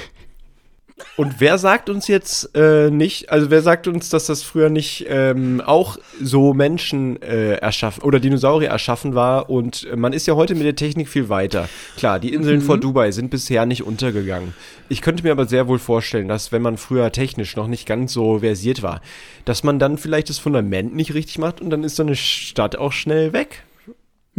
Und 1.18 1.40
wer 1.40 1.58
sagt 1.58 1.90
uns 1.90 2.08
jetzt 2.08 2.56
äh, 2.56 2.90
nicht, 2.90 3.30
also 3.30 3.50
wer 3.50 3.62
sagt 3.62 3.88
uns, 3.88 4.10
dass 4.10 4.26
das 4.26 4.44
früher 4.44 4.70
nicht 4.70 5.06
ähm, 5.10 5.62
auch 5.66 5.98
so 6.22 6.54
Menschen 6.54 7.22
äh, 7.22 7.56
erschaffen 7.56 8.04
oder 8.04 8.20
Dinosaurier 8.20 8.70
erschaffen 8.70 9.16
war 9.16 9.50
und 9.50 9.88
man 9.96 10.14
ist 10.14 10.28
ja 10.28 10.36
heute 10.36 10.56
mit 10.56 10.66
der 10.66 10.76
Technik 10.76 11.10
viel 11.10 11.30
weiter. 11.30 11.68
Klar, 11.98 12.20
die 12.20 12.34
Inseln 12.34 12.62
vor 12.62 12.78
Dubai 12.78 13.12
sind 13.12 13.30
bisher 13.30 13.66
nicht 13.66 13.84
untergegangen. 13.84 14.54
Ich 14.88 15.02
könnte 15.02 15.24
mir 15.24 15.32
aber 15.32 15.46
sehr 15.46 15.68
wohl 15.68 15.80
vorstellen, 15.80 16.28
dass 16.28 16.52
wenn 16.52 16.62
man 16.62 16.78
früher 16.78 17.12
technisch 17.12 17.56
noch 17.56 17.68
nicht 17.68 17.86
ganz 17.86 18.14
so 18.14 18.40
versiert 18.40 18.82
war, 18.82 19.02
dass 19.46 19.64
man 19.64 19.80
dann 19.80 19.98
vielleicht 19.98 20.30
das 20.30 20.40
Fundament 20.40 20.96
nicht 20.96 21.14
richtig 21.14 21.38
macht 21.38 21.62
und 21.62 21.70
dann 21.70 21.84
ist 21.84 21.96
so 21.96 22.04
eine 22.04 22.16
Stadt 22.16 22.76
auch 22.76 22.92
schnell 22.92 23.34
weg. 23.34 23.64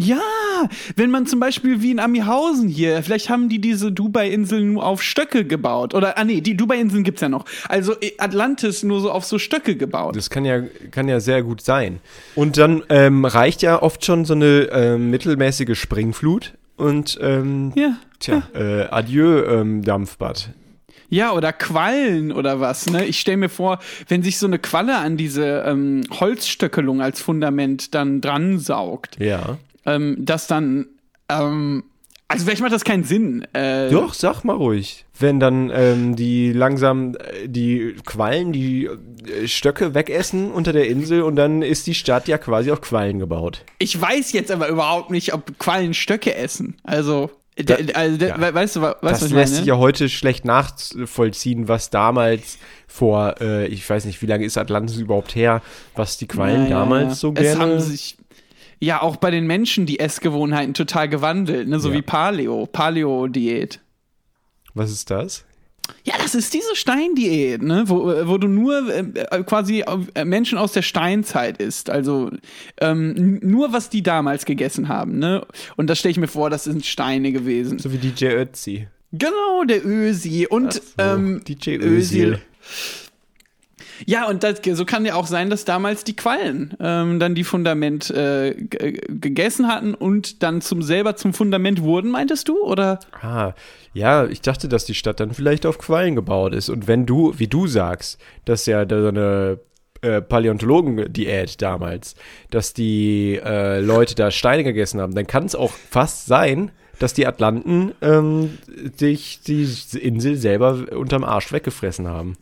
Ja, 0.01 0.21
wenn 0.97 1.11
man 1.11 1.27
zum 1.27 1.41
Beispiel 1.41 1.83
wie 1.83 1.91
in 1.91 2.01
Amihausen 2.01 2.69
hier, 2.69 3.03
vielleicht 3.03 3.29
haben 3.29 3.49
die 3.49 3.61
diese 3.61 3.93
Dubai-Inseln 3.93 4.73
nur 4.73 4.87
auf 4.87 5.03
Stöcke 5.03 5.45
gebaut. 5.45 5.95
Oder, 5.95 6.17
ah 6.17 6.25
nee, 6.25 6.41
die 6.41 6.57
Dubai-Inseln 6.57 7.05
gibt's 7.05 7.21
ja 7.21 7.29
noch. 7.29 7.45
Also 7.69 7.95
äh, 8.01 8.13
Atlantis 8.19 8.83
nur 8.83 9.01
so 9.01 9.11
auf 9.11 9.25
so 9.25 9.39
Stöcke 9.39 9.77
gebaut. 9.77 10.17
Das 10.17 10.31
kann 10.31 10.45
ja, 10.45 10.63
kann 10.91 11.09
ja 11.09 11.21
sehr 11.21 11.43
gut 11.43 11.61
sein. 11.61 12.01
Und 12.35 12.57
dann 12.57 12.83
ähm, 12.89 13.25
reicht 13.25 13.63
ja 13.63 13.83
oft 13.83 14.05
schon 14.05 14.25
so 14.25 14.35
eine 14.35 14.69
ähm, 14.73 15.11
mittelmäßige 15.11 15.79
Springflut. 15.79 16.55
Und 16.77 17.19
ähm, 17.21 17.73
ja. 17.75 17.97
tja, 18.21 18.43
äh, 18.55 18.85
adieu, 18.85 19.45
ähm, 19.45 19.83
Dampfbad. 19.83 20.51
Ja, 21.11 21.33
oder 21.33 21.53
Quallen 21.53 22.31
oder 22.33 22.61
was, 22.61 22.89
ne? 22.89 23.05
Ich 23.05 23.19
stelle 23.19 23.37
mir 23.37 23.49
vor, 23.49 23.81
wenn 24.09 24.23
sich 24.23 24.39
so 24.39 24.47
eine 24.47 24.61
Qualle 24.61 24.97
an 24.97 25.17
diese 25.17 25.65
ähm, 25.67 26.03
Holzstöckelung 26.11 27.03
als 27.03 27.21
Fundament 27.21 27.95
dann 27.95 28.21
dran 28.21 28.59
saugt, 28.61 29.19
Ja. 29.19 29.59
Ähm, 29.95 30.17
dass 30.21 30.47
dann, 30.47 30.87
ähm, 31.29 31.85
also 32.29 32.45
vielleicht 32.45 32.63
macht 32.63 32.73
das 32.73 32.85
keinen 32.85 33.05
Sinn. 33.05 33.45
Äh, 33.55 33.91
Doch, 33.91 34.15
sag 34.15 34.45
mal 34.45 34.55
ruhig. 34.57 35.05
Wenn 35.19 35.41
dann 35.41 35.71
ähm, 35.75 36.17
die 36.17 36.53
langsam 36.53 37.15
äh, 37.17 37.49
die 37.49 37.97
Quallen, 38.07 38.53
die 38.53 38.87
äh, 38.87 39.49
Stöcke 39.49 39.95
wegessen 39.95 40.51
unter 40.53 40.73
der 40.73 40.87
Insel 40.89 41.23
und 41.23 41.37
dann 41.37 41.63
ist 41.63 41.87
die 41.87 41.95
Stadt 41.95 42.29
ja 42.29 42.39
quasi 42.39 42.71
auf 42.71 42.81
Quallen 42.81 43.19
gebaut. 43.19 43.65
Ich 43.79 44.01
weiß 44.01 44.33
jetzt 44.33 44.51
aber 44.53 44.69
überhaupt 44.69 45.11
nicht, 45.11 45.35
ob 45.35 45.59
Quallen 45.59 45.93
Stöcke 45.93 46.35
essen. 46.37 46.77
Also, 46.85 47.31
Da- 47.57 47.75
also 47.95 48.17
d- 48.17 48.29
ja. 48.29 48.41
we- 48.41 48.55
weißt 48.55 48.77
du, 48.77 48.81
weißt 48.83 48.97
das 49.03 49.23
was 49.23 49.31
lässt 49.33 49.57
sich 49.57 49.67
ja 49.67 49.77
heute 49.77 50.09
schlecht 50.09 50.45
nachvollziehen, 50.45 51.69
was 51.69 51.91
damals 51.91 52.59
vor, 52.87 53.35
äh, 53.41 53.67
ich 53.67 53.89
weiß 53.91 54.05
nicht, 54.05 54.23
wie 54.23 54.27
lange 54.27 54.45
ist 54.45 54.57
Atlantis 54.57 54.97
überhaupt 54.99 55.35
her, 55.35 55.61
was 55.97 56.17
die 56.17 56.27
Quallen 56.29 56.65
Ja, 56.65 56.71
ja, 56.71 56.79
damals 56.79 57.21
so 57.21 57.33
Es 57.35 57.43
gerne. 57.43 57.61
haben 57.61 57.81
sich 57.81 58.17
ja 58.81 59.03
auch 59.03 59.17
bei 59.17 59.31
den 59.31 59.47
Menschen 59.47 59.87
die 59.87 60.01
Essgewohnheiten 60.01 60.75
total 60.75 61.09
gewandelt, 61.09 61.69
ne? 61.69 61.79
so 61.81 61.91
Ja. 61.91 61.97
wie 61.97 62.03
Paleo, 62.03 62.67
Paleo-Diät. 62.67 63.81
was 64.75 64.91
ist 64.91 65.11
das? 65.11 65.45
Ja, 66.05 66.15
das 66.19 66.35
ist 66.37 66.55
diese 66.55 66.77
Steindiät, 66.77 67.63
ne? 67.63 67.85
wo, 67.87 68.11
äh, 68.13 68.29
wo 68.29 68.39
du 68.39 68.47
nur 68.47 68.89
äh, 68.89 69.01
äh, 69.01 69.43
quasi 69.43 69.85
äh, 70.15 70.25
Menschen 70.25 70.57
aus 70.57 70.73
der 70.73 70.83
Steinzeit 70.83 71.59
isst. 71.61 71.91
Also 71.91 72.31
ähm, 72.81 73.41
nur, 73.43 73.73
was 73.73 73.91
die 73.91 74.03
damals 74.03 74.45
gegessen 74.45 74.89
haben. 74.89 75.19
Ne? 75.19 75.45
Und 75.77 75.89
das 75.91 75.99
stelle 75.99 76.13
ich 76.13 76.19
mir 76.19 76.29
vor, 76.29 76.49
das 76.49 76.65
sind 76.65 76.87
Steine 76.87 77.33
gewesen. 77.33 77.79
So 77.81 77.93
wie 77.93 77.99
DJ 77.99 78.27
Ötzi. 78.27 78.87
Genau, 79.13 79.65
der 79.67 79.85
Ösi. 79.85 80.47
Und 80.49 80.75
So, 80.75 80.81
ähm, 80.99 81.43
DJ 81.47 81.71
Özil. 81.79 81.83
Özil. 81.83 82.39
Ja, 84.07 84.29
und 84.29 84.43
das, 84.43 84.61
so 84.73 84.85
kann 84.85 85.05
ja 85.05 85.15
auch 85.15 85.27
sein, 85.27 85.51
dass 85.51 85.65
damals 85.65 86.05
die 86.05 86.17
Quallen 86.17 86.75
ähm, 86.81 87.19
dann 87.21 87.35
die 87.35 87.45
Fundament 87.45 88.11
äh, 88.11 88.55
g- 88.55 89.01
gegessen 89.09 89.69
hatten 89.69 89.95
und 89.95 90.43
dann 90.43 90.61
zum 90.61 90.83
selber 90.83 91.17
zum 91.17 91.33
Fundament 91.33 91.83
wurden, 91.83 92.11
meintest 92.11 92.49
du? 92.49 92.63
Oder? 92.63 93.01
Ah, 93.21 93.53
ja, 93.93 94.27
ich 94.27 94.41
dachte, 94.41 94.69
dass 94.69 94.85
die 94.85 94.95
Stadt 94.95 95.21
dann 95.21 95.33
vielleicht 95.35 95.67
auf 95.67 95.79
Quallen 95.79 96.15
gebaut 96.15 96.55
ist. 96.55 96.69
Und 96.69 96.89
wenn 96.89 97.07
du, 97.07 97.35
wie 97.37 97.49
du 97.49 97.67
sagst, 97.67 98.21
dass 98.45 98.67
ja 98.67 98.85
da 98.85 99.03
so 99.03 99.09
eine 99.09 99.59
äh, 100.03 100.23
Paläontologen-Diät 100.23 101.61
damals, 101.61 102.15
dass 102.51 102.73
die 102.73 103.41
äh, 103.45 103.81
Leute 103.81 104.15
da 104.15 104.31
Steine 104.31 104.65
gegessen 104.65 105.01
haben, 105.01 105.15
dann 105.15 105.27
kann 105.27 105.45
es 105.45 105.55
auch 105.55 105.73
fast 105.73 106.27
sein, 106.27 106.71
dass 106.99 107.15
die 107.15 107.27
Atlanten 107.27 107.93
ähm, 108.03 108.59
sich 108.97 109.41
die 109.41 109.67
Insel 109.99 110.37
selber 110.37 110.87
unterm 110.95 111.25
Arsch 111.25 111.53
weggefressen 111.53 112.07
haben. 112.07 112.37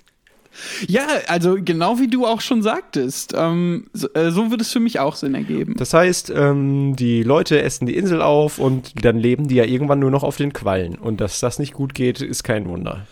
Ja, 0.87 1.07
also 1.27 1.57
genau 1.61 1.99
wie 1.99 2.09
du 2.09 2.27
auch 2.27 2.41
schon 2.41 2.63
sagtest. 2.63 3.35
Ähm, 3.37 3.87
so, 3.93 4.09
äh, 4.15 4.31
so 4.31 4.51
wird 4.51 4.61
es 4.61 4.73
für 4.73 4.81
mich 4.81 5.01
auch 5.01 5.17
Sinn 5.17 5.35
ergeben. 5.35 5.75
Das 5.77 5.95
heißt, 5.95 6.31
ähm, 6.35 6.97
die 6.97 7.23
Leute 7.23 7.63
essen 7.63 7.87
die 7.87 7.97
Insel 7.97 8.23
auf 8.23 8.59
und 8.59 9.05
dann 9.05 9.17
leben 9.19 9.49
die 9.49 9.57
ja 9.57 9.65
irgendwann 9.65 9.99
nur 9.99 10.11
noch 10.11 10.23
auf 10.23 10.37
den 10.37 10.53
Quallen. 10.53 10.95
Und 10.97 11.21
dass 11.21 11.41
das 11.41 11.59
nicht 11.59 11.75
gut 11.75 11.95
geht, 11.95 12.21
ist 12.21 12.45
kein 12.45 12.69
Wunder. 12.69 13.07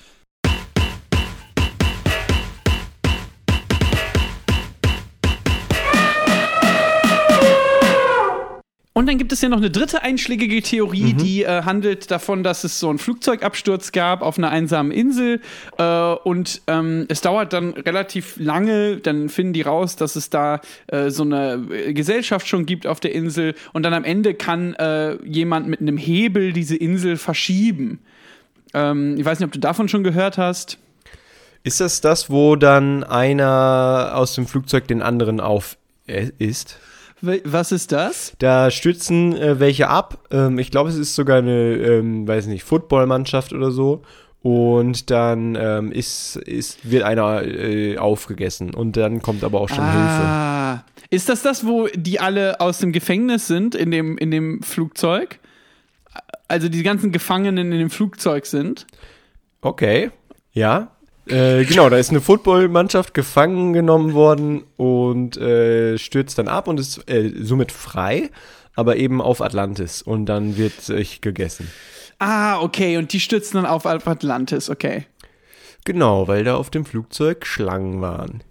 Und 8.96 9.10
dann 9.10 9.18
gibt 9.18 9.30
es 9.30 9.42
ja 9.42 9.50
noch 9.50 9.58
eine 9.58 9.70
dritte 9.70 10.02
einschlägige 10.02 10.62
Theorie, 10.62 11.12
die 11.12 11.42
äh, 11.42 11.64
handelt 11.64 12.10
davon, 12.10 12.42
dass 12.42 12.64
es 12.64 12.80
so 12.80 12.88
einen 12.88 12.98
Flugzeugabsturz 12.98 13.92
gab 13.92 14.22
auf 14.22 14.38
einer 14.38 14.48
einsamen 14.48 14.90
Insel 14.90 15.42
äh, 15.76 16.14
und 16.24 16.62
ähm, 16.66 17.04
es 17.10 17.20
dauert 17.20 17.52
dann 17.52 17.74
relativ 17.74 18.38
lange, 18.38 18.96
dann 18.96 19.28
finden 19.28 19.52
die 19.52 19.60
raus, 19.60 19.96
dass 19.96 20.16
es 20.16 20.30
da 20.30 20.62
äh, 20.86 21.10
so 21.10 21.24
eine 21.24 21.66
äh, 21.70 21.92
Gesellschaft 21.92 22.48
schon 22.48 22.64
gibt 22.64 22.86
auf 22.86 22.98
der 22.98 23.14
Insel 23.14 23.54
und 23.74 23.82
dann 23.82 23.92
am 23.92 24.02
Ende 24.02 24.32
kann 24.32 24.72
äh, 24.76 25.22
jemand 25.24 25.68
mit 25.68 25.82
einem 25.82 25.98
Hebel 25.98 26.54
diese 26.54 26.76
Insel 26.76 27.18
verschieben. 27.18 27.98
Ähm, 28.72 29.16
ich 29.18 29.26
weiß 29.26 29.40
nicht, 29.40 29.46
ob 29.46 29.52
du 29.52 29.60
davon 29.60 29.90
schon 29.90 30.04
gehört 30.04 30.38
hast. 30.38 30.78
Ist 31.64 31.80
das 31.80 32.00
das, 32.00 32.30
wo 32.30 32.56
dann 32.56 33.04
einer 33.04 34.12
aus 34.14 34.34
dem 34.36 34.46
Flugzeug 34.46 34.88
den 34.88 35.02
anderen 35.02 35.38
auf 35.38 35.76
äh, 36.06 36.30
ist? 36.38 36.78
Was 37.22 37.72
ist 37.72 37.92
das? 37.92 38.34
Da 38.38 38.70
stützen 38.70 39.34
äh, 39.36 39.58
welche 39.58 39.88
ab. 39.88 40.18
Ähm, 40.30 40.58
ich 40.58 40.70
glaube, 40.70 40.90
es 40.90 40.96
ist 40.96 41.14
sogar 41.14 41.38
eine, 41.38 41.76
ähm, 41.76 42.28
weiß 42.28 42.46
nicht, 42.46 42.64
Footballmannschaft 42.64 43.52
oder 43.52 43.70
so. 43.70 44.02
Und 44.42 45.10
dann 45.10 45.56
ähm, 45.58 45.90
ist, 45.90 46.36
ist, 46.36 46.88
wird 46.88 47.02
einer 47.02 47.42
äh, 47.42 47.98
aufgegessen. 47.98 48.74
Und 48.74 48.96
dann 48.96 49.22
kommt 49.22 49.42
aber 49.42 49.60
auch 49.60 49.68
schon 49.68 49.84
Hilfe. 49.84 49.98
Ah, 49.98 50.84
ist 51.10 51.28
das 51.28 51.42
das, 51.42 51.66
wo 51.66 51.88
die 51.94 52.20
alle 52.20 52.60
aus 52.60 52.78
dem 52.78 52.92
Gefängnis 52.92 53.46
sind 53.46 53.74
in 53.74 53.90
dem, 53.90 54.18
in 54.18 54.30
dem 54.30 54.62
Flugzeug? 54.62 55.40
Also 56.48 56.68
die 56.68 56.82
ganzen 56.82 57.10
Gefangenen 57.10 57.72
in 57.72 57.78
dem 57.78 57.90
Flugzeug 57.90 58.46
sind? 58.46 58.86
Okay. 59.62 60.10
Ja. 60.52 60.95
Äh, 61.26 61.64
genau, 61.64 61.90
da 61.90 61.96
ist 61.96 62.10
eine 62.10 62.20
Footballmannschaft 62.20 63.12
gefangen 63.12 63.72
genommen 63.72 64.14
worden 64.14 64.62
und 64.76 65.36
äh, 65.36 65.98
stürzt 65.98 66.38
dann 66.38 66.46
ab 66.46 66.68
und 66.68 66.78
ist 66.78 67.08
äh, 67.10 67.32
somit 67.40 67.72
frei, 67.72 68.30
aber 68.74 68.96
eben 68.96 69.20
auf 69.20 69.40
Atlantis. 69.40 70.02
Und 70.02 70.26
dann 70.26 70.56
wird 70.56 70.80
sich 70.80 71.20
gegessen. 71.20 71.68
Ah, 72.18 72.60
okay, 72.60 72.96
und 72.96 73.12
die 73.12 73.20
stürzen 73.20 73.56
dann 73.60 73.66
auf 73.66 73.86
Atlantis, 73.86 74.70
okay. 74.70 75.06
Genau, 75.84 76.28
weil 76.28 76.44
da 76.44 76.56
auf 76.56 76.70
dem 76.70 76.84
Flugzeug 76.84 77.44
Schlangen 77.44 78.00
waren. 78.00 78.42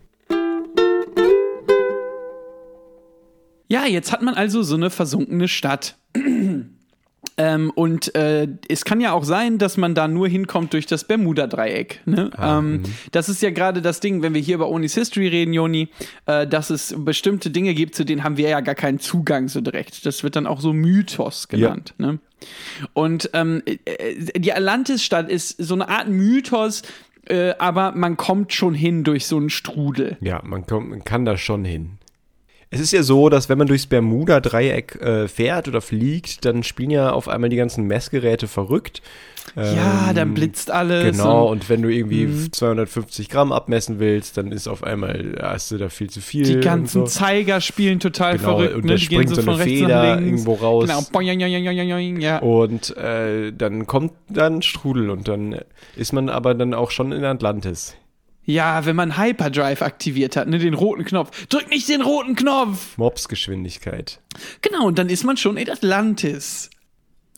Ja, 3.68 3.86
jetzt 3.86 4.12
hat 4.12 4.22
man 4.22 4.36
also 4.36 4.64
so 4.64 4.76
eine 4.76 4.90
versunkene 4.90 5.48
Stadt. 5.48 5.98
Ähm, 7.38 7.72
und 7.76 8.16
äh, 8.16 8.48
es 8.70 8.86
kann 8.86 9.02
ja 9.02 9.12
auch 9.12 9.26
sein, 9.26 9.58
dass 9.58 9.76
man 9.76 9.94
da 9.94 10.08
nur 10.08 10.28
hinkommt 10.28 10.74
durch 10.74 10.86
das 10.86 11.04
Bermuda-Dreieck. 11.04 12.02
Ne? 12.06 12.32
ähm, 12.42 12.84
das 13.12 13.28
ist 13.28 13.42
ja 13.42 13.50
gerade 13.50 13.82
das 13.82 14.00
Ding, 14.00 14.22
wenn 14.22 14.34
wir 14.34 14.42
hier 14.42 14.56
über 14.56 14.70
Onis 14.70 14.94
History 14.94 15.28
reden, 15.28 15.54
Joni, 15.54 15.90
äh, 16.28 16.48
dass 16.48 16.70
es 16.70 16.96
bestimmte 16.98 17.50
Dinge 17.50 17.74
gibt, 17.74 17.96
zu 17.96 18.06
denen 18.06 18.24
haben 18.24 18.38
wir 18.38 18.50
ja 18.50 18.62
gar 18.62 18.76
keinen 18.76 19.00
Zugang 19.00 19.50
so 19.50 19.60
direkt. 19.60 20.06
Das 20.06 20.24
wird 20.24 20.36
dann 20.38 20.48
auch 20.48 20.62
so 20.62 20.72
Mythos 20.72 21.50
genannt. 21.50 21.94
Ne? 21.98 22.20
Und 22.94 23.30
ähm, 23.34 23.64
äh, 23.66 24.40
die 24.40 24.54
Atlantis-Stadt 24.54 25.30
ist 25.30 25.58
so 25.62 25.74
eine 25.74 25.90
Art 25.90 26.08
Mythos, 26.08 26.84
äh, 27.28 27.54
aber 27.58 27.92
man 27.92 28.16
kommt 28.16 28.54
schon 28.54 28.74
hin 28.74 29.04
durch 29.04 29.28
so 29.28 29.38
einen 29.38 29.50
Strudel. 29.50 30.18
Ja, 30.22 30.42
man, 30.46 30.66
kommt, 30.66 30.90
man 30.90 31.04
kann 31.04 31.26
da 31.26 31.38
schon 31.38 31.66
hin. 31.66 31.98
Es 32.76 32.82
ist 32.82 32.92
ja 32.92 33.04
so, 33.04 33.30
dass 33.30 33.48
wenn 33.50 33.58
man 33.58 33.68
durchs 33.68 33.88
Bermuda-Dreieck 33.88 34.96
äh, 35.02 35.28
fährt 35.28 35.68
oder 35.68 35.80
fliegt, 35.82 36.44
dann 36.46 36.62
spielen 36.64 36.90
ja 36.92 37.12
auf 37.14 37.28
einmal 37.30 37.50
die 37.50 37.56
ganzen 37.56 37.86
Messgeräte 37.88 38.48
verrückt. 38.48 39.02
ja, 39.56 40.10
Ähm, 40.10 40.16
dann 40.16 40.34
blitzt 40.34 40.72
alles. 40.72 41.16
Genau, 41.18 41.46
und 41.48 41.56
und 41.56 41.70
wenn 41.70 41.82
du 41.84 41.90
irgendwie 41.90 42.26
Mhm. 42.26 42.52
250 42.52 43.30
Gramm 43.30 43.52
abmessen 43.54 44.00
willst, 44.00 44.36
dann 44.38 44.52
ist 44.52 44.68
auf 44.68 44.84
einmal, 44.84 45.36
hast 45.42 45.72
du 45.72 45.78
da 45.78 45.88
viel 45.90 46.10
zu 46.10 46.20
viel. 46.20 46.44
die 46.44 46.60
ganzen 46.60 47.02
so. 47.02 47.06
Zeiger 47.06 47.62
spielen 47.62 48.00
total 48.02 48.38
Genau, 48.38 48.58
verrückt. 48.58 48.76
und 48.76 48.86
ne? 48.86 48.92
da 48.94 48.98
springt 48.98 49.30
so 49.30 49.42
von 49.42 49.54
eine 49.56 49.64
Feder 49.64 50.20
irgendwo 50.20 50.54
raus. 50.56 50.86
Genau. 50.88 51.02
Boing, 51.14 51.40
boing, 51.40 51.90
boing, 51.90 52.20
Ja. 52.20 52.40
Und 52.40 52.98
äh, 52.98 53.54
dann 53.54 53.88
kommt 53.88 54.12
dann 54.28 54.62
Strudel 54.62 55.10
und 55.12 55.28
dann 55.30 55.60
ist 55.96 56.12
man 56.12 56.28
aber 56.28 56.54
dann 56.56 56.74
auch 56.74 56.92
schon 56.92 57.12
in 57.14 57.24
Atlantis. 57.24 57.96
Ja, 58.46 58.86
wenn 58.86 58.96
man 58.96 59.18
Hyperdrive 59.18 59.82
aktiviert 59.82 60.36
hat, 60.36 60.48
ne, 60.48 60.60
den 60.60 60.74
roten 60.74 61.04
Knopf. 61.04 61.46
Drück 61.48 61.70
nicht 61.70 61.90
den 61.90 62.02
roten 62.02 62.36
Knopf! 62.36 62.98
Mobsgeschwindigkeit. 62.98 64.20
Genau, 64.62 64.88
und 64.88 65.00
dann 65.00 65.10
ist 65.10 65.24
man 65.24 65.38
schon 65.38 65.58
in 65.58 65.70
Atlantis. 65.70 66.70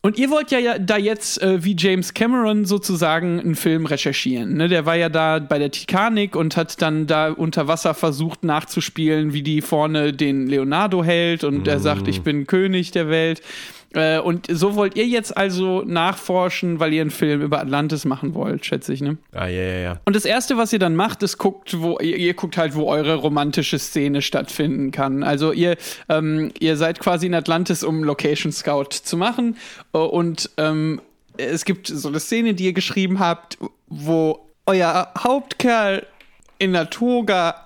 Und 0.03 0.19
ihr 0.19 0.29
wollt 0.29 0.51
ja, 0.51 0.59
ja 0.59 0.77
da 0.77 0.97
jetzt 0.97 1.41
äh, 1.41 1.63
wie 1.63 1.75
James 1.77 2.13
Cameron 2.13 2.65
sozusagen 2.65 3.39
einen 3.39 3.55
Film 3.55 3.85
recherchieren. 3.85 4.55
Ne? 4.55 4.67
Der 4.67 4.85
war 4.85 4.95
ja 4.95 5.09
da 5.09 5.39
bei 5.39 5.57
der 5.57 5.71
Titanic 5.71 6.35
und 6.35 6.55
hat 6.55 6.81
dann 6.81 7.07
da 7.07 7.31
unter 7.31 7.67
Wasser 7.67 7.93
versucht 7.93 8.43
nachzuspielen, 8.43 9.33
wie 9.33 9.41
die 9.41 9.61
vorne 9.61 10.13
den 10.13 10.47
Leonardo 10.47 11.03
hält 11.03 11.43
und 11.43 11.67
er 11.67 11.79
sagt, 11.79 12.07
ich 12.07 12.21
bin 12.21 12.47
König 12.47 12.91
der 12.91 13.09
Welt. 13.09 13.41
Äh, 13.93 14.19
und 14.19 14.47
so 14.49 14.75
wollt 14.75 14.95
ihr 14.95 15.05
jetzt 15.07 15.35
also 15.35 15.83
nachforschen, 15.85 16.79
weil 16.79 16.93
ihr 16.93 17.01
einen 17.01 17.11
Film 17.11 17.41
über 17.41 17.59
Atlantis 17.59 18.05
machen 18.05 18.33
wollt, 18.33 18.65
schätze 18.65 18.93
ich, 18.93 19.01
ne? 19.01 19.17
Ah, 19.31 19.47
ja, 19.47 19.61
ja, 19.61 19.77
ja. 19.79 19.99
Und 20.05 20.15
das 20.15 20.25
erste, 20.25 20.57
was 20.57 20.73
ihr 20.73 20.79
dann 20.79 20.95
macht, 20.95 21.23
ist 21.23 21.37
guckt, 21.37 21.79
wo 21.79 21.97
ihr, 21.99 22.17
ihr 22.17 22.33
guckt 22.33 22.57
halt, 22.57 22.75
wo 22.75 22.85
eure 22.87 23.15
romantische 23.15 23.79
Szene 23.79 24.21
stattfinden 24.21 24.91
kann. 24.91 25.23
Also 25.23 25.51
ihr, 25.51 25.77
ähm, 26.09 26.51
ihr 26.59 26.75
seid 26.77 26.99
quasi 26.99 27.27
in 27.27 27.33
Atlantis, 27.33 27.83
um 27.83 28.03
Location 28.03 28.51
Scout 28.51 28.89
zu 29.03 29.17
machen. 29.17 29.55
Äh, 29.93 29.97
Und 29.99 30.49
ähm, 30.57 31.01
es 31.37 31.65
gibt 31.65 31.87
so 31.87 32.07
eine 32.09 32.19
Szene, 32.19 32.53
die 32.55 32.65
ihr 32.65 32.73
geschrieben 32.73 33.19
habt, 33.19 33.57
wo 33.87 34.47
euer 34.65 35.11
Hauptkerl 35.17 36.05
in 36.59 36.73
der 36.73 36.89
Toga 36.89 37.63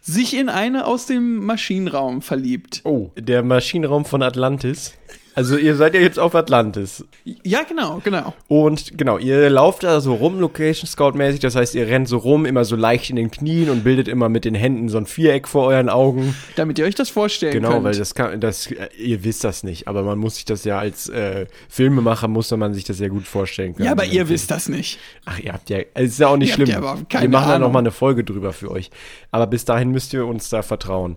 sich 0.00 0.36
in 0.36 0.48
eine 0.48 0.86
aus 0.86 1.06
dem 1.06 1.44
Maschinenraum 1.44 2.22
verliebt. 2.22 2.80
Oh, 2.84 3.10
der 3.16 3.42
Maschinenraum 3.42 4.04
von 4.04 4.22
Atlantis. 4.22 4.94
Also 5.36 5.58
ihr 5.58 5.76
seid 5.76 5.92
ja 5.94 6.00
jetzt 6.00 6.18
auf 6.18 6.34
Atlantis. 6.34 7.04
Ja, 7.44 7.62
genau, 7.62 8.00
genau. 8.02 8.32
Und 8.48 8.96
genau, 8.96 9.18
ihr 9.18 9.50
lauft 9.50 9.82
da 9.84 10.00
so 10.00 10.14
rum, 10.14 10.40
Location 10.40 10.88
Scout 10.88 11.12
mäßig. 11.12 11.40
Das 11.40 11.54
heißt, 11.54 11.74
ihr 11.74 11.86
rennt 11.88 12.08
so 12.08 12.16
rum, 12.16 12.46
immer 12.46 12.64
so 12.64 12.74
leicht 12.74 13.10
in 13.10 13.16
den 13.16 13.30
Knien 13.30 13.68
und 13.68 13.84
bildet 13.84 14.08
immer 14.08 14.30
mit 14.30 14.46
den 14.46 14.54
Händen 14.54 14.88
so 14.88 14.96
ein 14.96 15.04
Viereck 15.04 15.46
vor 15.46 15.66
euren 15.66 15.90
Augen. 15.90 16.34
Damit 16.56 16.78
ihr 16.78 16.86
euch 16.86 16.94
das 16.94 17.10
vorstellen 17.10 17.52
Genau, 17.52 17.72
könnt. 17.72 17.84
weil 17.84 17.94
das 17.94 18.14
kann, 18.14 18.40
das, 18.40 18.68
äh, 18.70 18.88
ihr 18.98 19.24
wisst 19.24 19.44
das 19.44 19.62
nicht, 19.62 19.86
aber 19.88 20.02
man 20.04 20.18
muss 20.18 20.36
sich 20.36 20.46
das 20.46 20.64
ja 20.64 20.78
als 20.78 21.10
äh, 21.10 21.44
Filmemacher, 21.68 22.28
muss 22.28 22.50
man 22.50 22.72
sich 22.72 22.84
das 22.84 22.98
ja 22.98 23.08
gut 23.08 23.26
vorstellen 23.26 23.74
können. 23.74 23.84
ja, 23.84 23.92
aber 23.92 24.06
ihr 24.06 24.30
wisst 24.30 24.50
das 24.50 24.70
nicht. 24.70 24.98
Ach, 25.26 25.38
ihr 25.38 25.52
habt 25.52 25.68
ja, 25.68 25.80
es 25.92 26.12
ist 26.12 26.18
ja 26.20 26.28
auch 26.28 26.38
nicht 26.38 26.48
Ihr 26.48 26.52
habt 26.54 26.56
schlimm. 26.62 26.68
ja 26.70 26.78
überhaupt 26.78 27.10
keine 27.10 27.24
Wir 27.24 27.28
machen 27.28 27.48
da 27.50 27.54
Ahnung. 27.56 27.68
noch 27.68 27.72
mal 27.74 27.80
eine 27.80 27.90
Folge 27.90 28.24
drüber 28.24 28.54
für 28.54 28.70
euch. 28.70 28.90
Aber 29.32 29.46
bis 29.46 29.66
dahin 29.66 29.90
müsst 29.90 30.14
ihr 30.14 30.24
uns 30.26 30.48
da 30.48 30.62
vertrauen. 30.62 31.16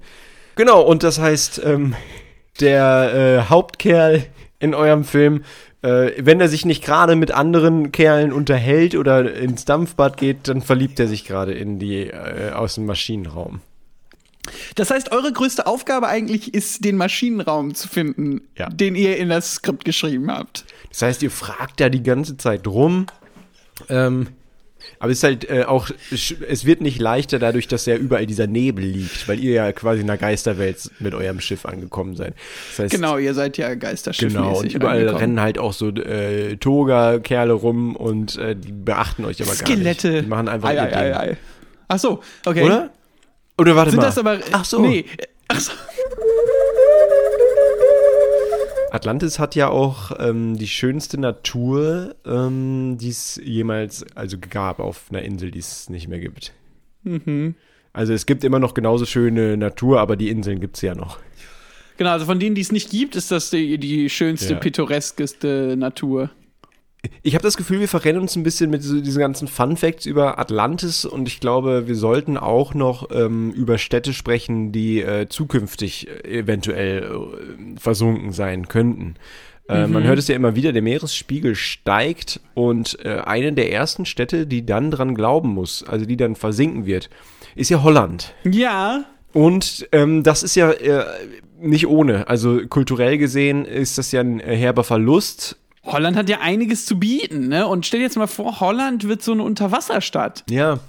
Genau, 0.56 0.82
und 0.82 1.04
das 1.04 1.20
heißt, 1.20 1.62
ähm, 1.64 1.96
der 2.62 3.46
äh, 3.46 3.50
Hauptkerl 3.50 4.24
in 4.60 4.74
eurem 4.76 5.04
Film, 5.04 5.44
äh, 5.82 6.12
wenn 6.18 6.42
er 6.42 6.50
sich 6.50 6.66
nicht 6.66 6.84
gerade 6.84 7.16
mit 7.16 7.32
anderen 7.32 7.92
Kerlen 7.92 8.34
unterhält 8.34 8.96
oder 8.96 9.34
ins 9.34 9.66
Dampfbad 9.66 10.18
geht, 10.18 10.48
dann 10.48 10.62
verliebt 10.62 11.00
er 11.00 11.08
sich 11.08 11.26
gerade 11.26 11.54
in 11.54 11.80
die 11.80 12.08
äh, 12.08 12.52
aus 12.54 12.76
dem 12.76 12.86
Maschinenraum. 12.86 13.62
Das 14.76 14.90
heißt, 14.90 15.12
eure 15.12 15.32
größte 15.32 15.68
Aufgabe 15.68 16.08
eigentlich 16.08 16.54
ist, 16.54 16.84
den 16.84 16.98
Maschinenraum 16.98 17.76
zu 17.76 17.88
finden, 17.88 18.42
Ja. 18.58 18.68
den 18.70 18.96
ihr 18.96 19.18
in 19.18 19.30
das 19.30 19.56
Skript 19.56 19.86
geschrieben 19.86 20.32
habt. 20.32 20.66
Das 20.90 21.04
heißt, 21.04 21.24
ihr 21.24 21.32
fragt 21.32 21.80
da 21.80 21.90
die 21.90 22.02
ganze 22.04 22.36
Zeit 22.36 22.66
rum. 22.68 23.06
Ähm, 23.90 24.28
aber 24.98 25.12
es 25.12 25.20
ist 25.20 25.24
halt 25.24 25.50
äh, 25.50 25.64
auch, 25.66 25.90
es 26.12 26.66
wird 26.66 26.82
nicht 26.82 27.00
leichter 27.00 27.38
dadurch, 27.40 27.68
dass 27.68 27.86
ja 27.86 27.96
überall 27.96 28.26
dieser 28.26 28.48
Nebel 28.48 28.84
liegt, 28.86 29.28
weil 29.28 29.40
ihr 29.40 29.54
ja 29.54 29.72
quasi 29.72 30.02
in 30.02 30.08
der 30.08 30.18
Geisterwelt 30.18 30.90
mit 31.00 31.14
eurem 31.14 31.40
Schiff 31.40 31.66
angekommen 31.66 32.16
seid. 32.16 32.34
Das 32.72 32.80
heißt, 32.80 32.94
Genau, 32.96 33.18
ihr 33.18 33.34
seid 33.34 33.58
ja 33.58 33.76
geisterschiffmäßig 33.76 34.38
Genau, 34.44 34.60
und 34.60 34.74
überall 34.74 34.96
reingekommen. 34.98 35.22
rennen 35.22 35.42
halt 35.42 35.58
auch 35.60 35.74
so 35.74 35.90
äh, 35.90 36.58
Toga-Kerle 36.58 37.54
rum 37.54 37.96
und 37.96 38.38
äh, 38.38 38.56
die 38.56 38.72
beachten 38.72 39.26
euch 39.26 39.42
aber 39.42 39.52
gar 39.52 39.56
Skelette. 39.68 40.10
nicht. 40.12 40.26
Die 40.26 40.30
machen 40.30 40.48
einfach 40.48 40.70
ei, 40.70 40.74
ihr 40.76 40.82
ei, 40.82 40.86
ei, 40.86 41.04
Ding. 41.04 41.14
ei. 41.34 41.38
Ach 41.88 42.00
so, 42.00 42.22
okay. 42.46 42.64
Oder? 42.64 42.90
Oder 43.58 43.76
warte 43.76 43.92
Sind 43.92 44.00
mal. 44.00 44.06
das 44.06 44.18
aber 44.18 44.40
Ach 44.52 44.64
so. 44.66 44.80
Nee. 44.82 45.06
Ach 45.48 45.60
so. 45.60 45.72
Atlantis 48.92 49.40
hat 49.40 49.56
ja 49.56 49.70
auch 49.70 50.12
ähm, 50.20 50.58
die 50.58 50.68
schönste 50.68 51.20
Natur, 51.20 52.16
ähm, 52.26 52.98
die 53.00 53.10
es 53.10 53.40
jemals 53.44 54.06
also 54.16 54.38
gab 54.40 54.80
auf 54.80 55.06
einer 55.10 55.22
Insel, 55.22 55.52
die 55.52 55.60
es 55.60 55.90
nicht 55.90 56.08
mehr 56.08 56.20
gibt. 56.20 56.54
Mhm. 57.04 57.56
Also 57.94 58.14
es 58.14 58.26
gibt 58.26 58.44
immer 58.44 58.60
noch 58.60 58.74
genauso 58.74 59.06
schöne 59.06 59.58
Natur, 59.58 60.00
aber 60.00 60.16
die 60.16 60.30
Inseln 60.30 60.60
gibt 60.60 60.76
es 60.76 60.82
ja 60.82 60.96
noch. 60.96 61.20
Genau, 61.98 62.12
also 62.12 62.26
von 62.26 62.40
denen, 62.40 62.56
die 62.56 62.62
es 62.62 62.72
nicht 62.72 62.92
gibt, 62.92 63.16
ist 63.16 63.32
das 63.32 63.50
die, 63.50 63.78
die 63.78 64.10
schönste, 64.10 64.54
Ja. 64.54 64.60
pittoreskeste 64.60 65.76
Natur. 65.78 66.30
Ich 67.22 67.34
habe 67.34 67.44
das 67.44 67.56
Gefühl, 67.56 67.80
wir 67.80 67.88
verrennen 67.88 68.22
uns 68.22 68.36
ein 68.36 68.44
bisschen 68.44 68.70
mit 68.70 68.84
so 68.84 69.00
diesen 69.00 69.20
ganzen 69.20 69.48
Fun 69.48 69.78
Facts 69.78 70.06
über 70.06 70.38
Atlantis 70.38 71.06
und 71.06 71.28
ich 71.28 71.40
glaube, 71.40 71.88
wir 71.88 71.96
sollten 71.96 72.38
auch 72.38 72.74
noch 72.74 73.10
ähm, 73.12 73.52
über 73.52 73.78
Städte 73.78 74.14
sprechen, 74.14 74.72
die 74.74 75.02
äh, 75.02 75.28
zukünftig 75.30 76.08
äh, 76.10 76.40
eventuell 76.40 77.04
äh, 77.04 77.80
versunken 77.80 78.34
sein 78.34 78.68
könnten. 78.68 79.16
Äh, 79.70 79.88
Man 79.88 80.04
hört 80.04 80.20
es 80.20 80.28
ja 80.28 80.36
immer 80.36 80.56
wieder, 80.56 80.74
der 80.74 80.82
Meeresspiegel 80.82 81.56
steigt 81.56 82.42
und 82.54 82.98
äh, 83.06 83.20
eine 83.20 83.54
der 83.54 83.72
ersten 83.72 84.06
Städte, 84.06 84.46
die 84.46 84.66
dann 84.66 84.92
dran 84.92 85.16
glauben 85.16 85.50
muss, 85.50 85.84
also 85.88 86.06
die 86.06 86.18
dann 86.18 86.36
versinken 86.36 86.86
wird, 86.86 87.10
ist 87.56 87.70
ja 87.70 87.82
Holland. 87.82 88.34
Ja. 88.44 89.06
Und 89.32 89.88
ähm, 89.92 90.24
das 90.24 90.44
ist 90.44 90.56
ja 90.56 90.72
äh, 90.72 91.06
nicht 91.62 91.88
ohne. 91.88 92.28
Also 92.28 92.60
kulturell 92.68 93.18
gesehen 93.18 93.64
ist 93.64 93.98
das 93.98 94.12
ja 94.12 94.22
ein 94.22 94.40
herber 94.40 94.84
Verlust. 94.84 95.58
Holland 95.92 96.18
hat 96.18 96.30
ja 96.30 96.40
einiges 96.42 96.86
zu 96.86 97.00
bieten, 97.00 97.48
ne? 97.48 97.68
Und 97.68 97.86
stell 97.86 98.00
dir 98.00 98.06
jetzt 98.06 98.18
mal 98.18 98.28
vor, 98.28 98.60
Holland 98.60 99.08
wird 99.08 99.22
so 99.22 99.32
eine 99.34 99.44
Unterwasserstadt. 99.44 100.44
Ja, 100.50 100.80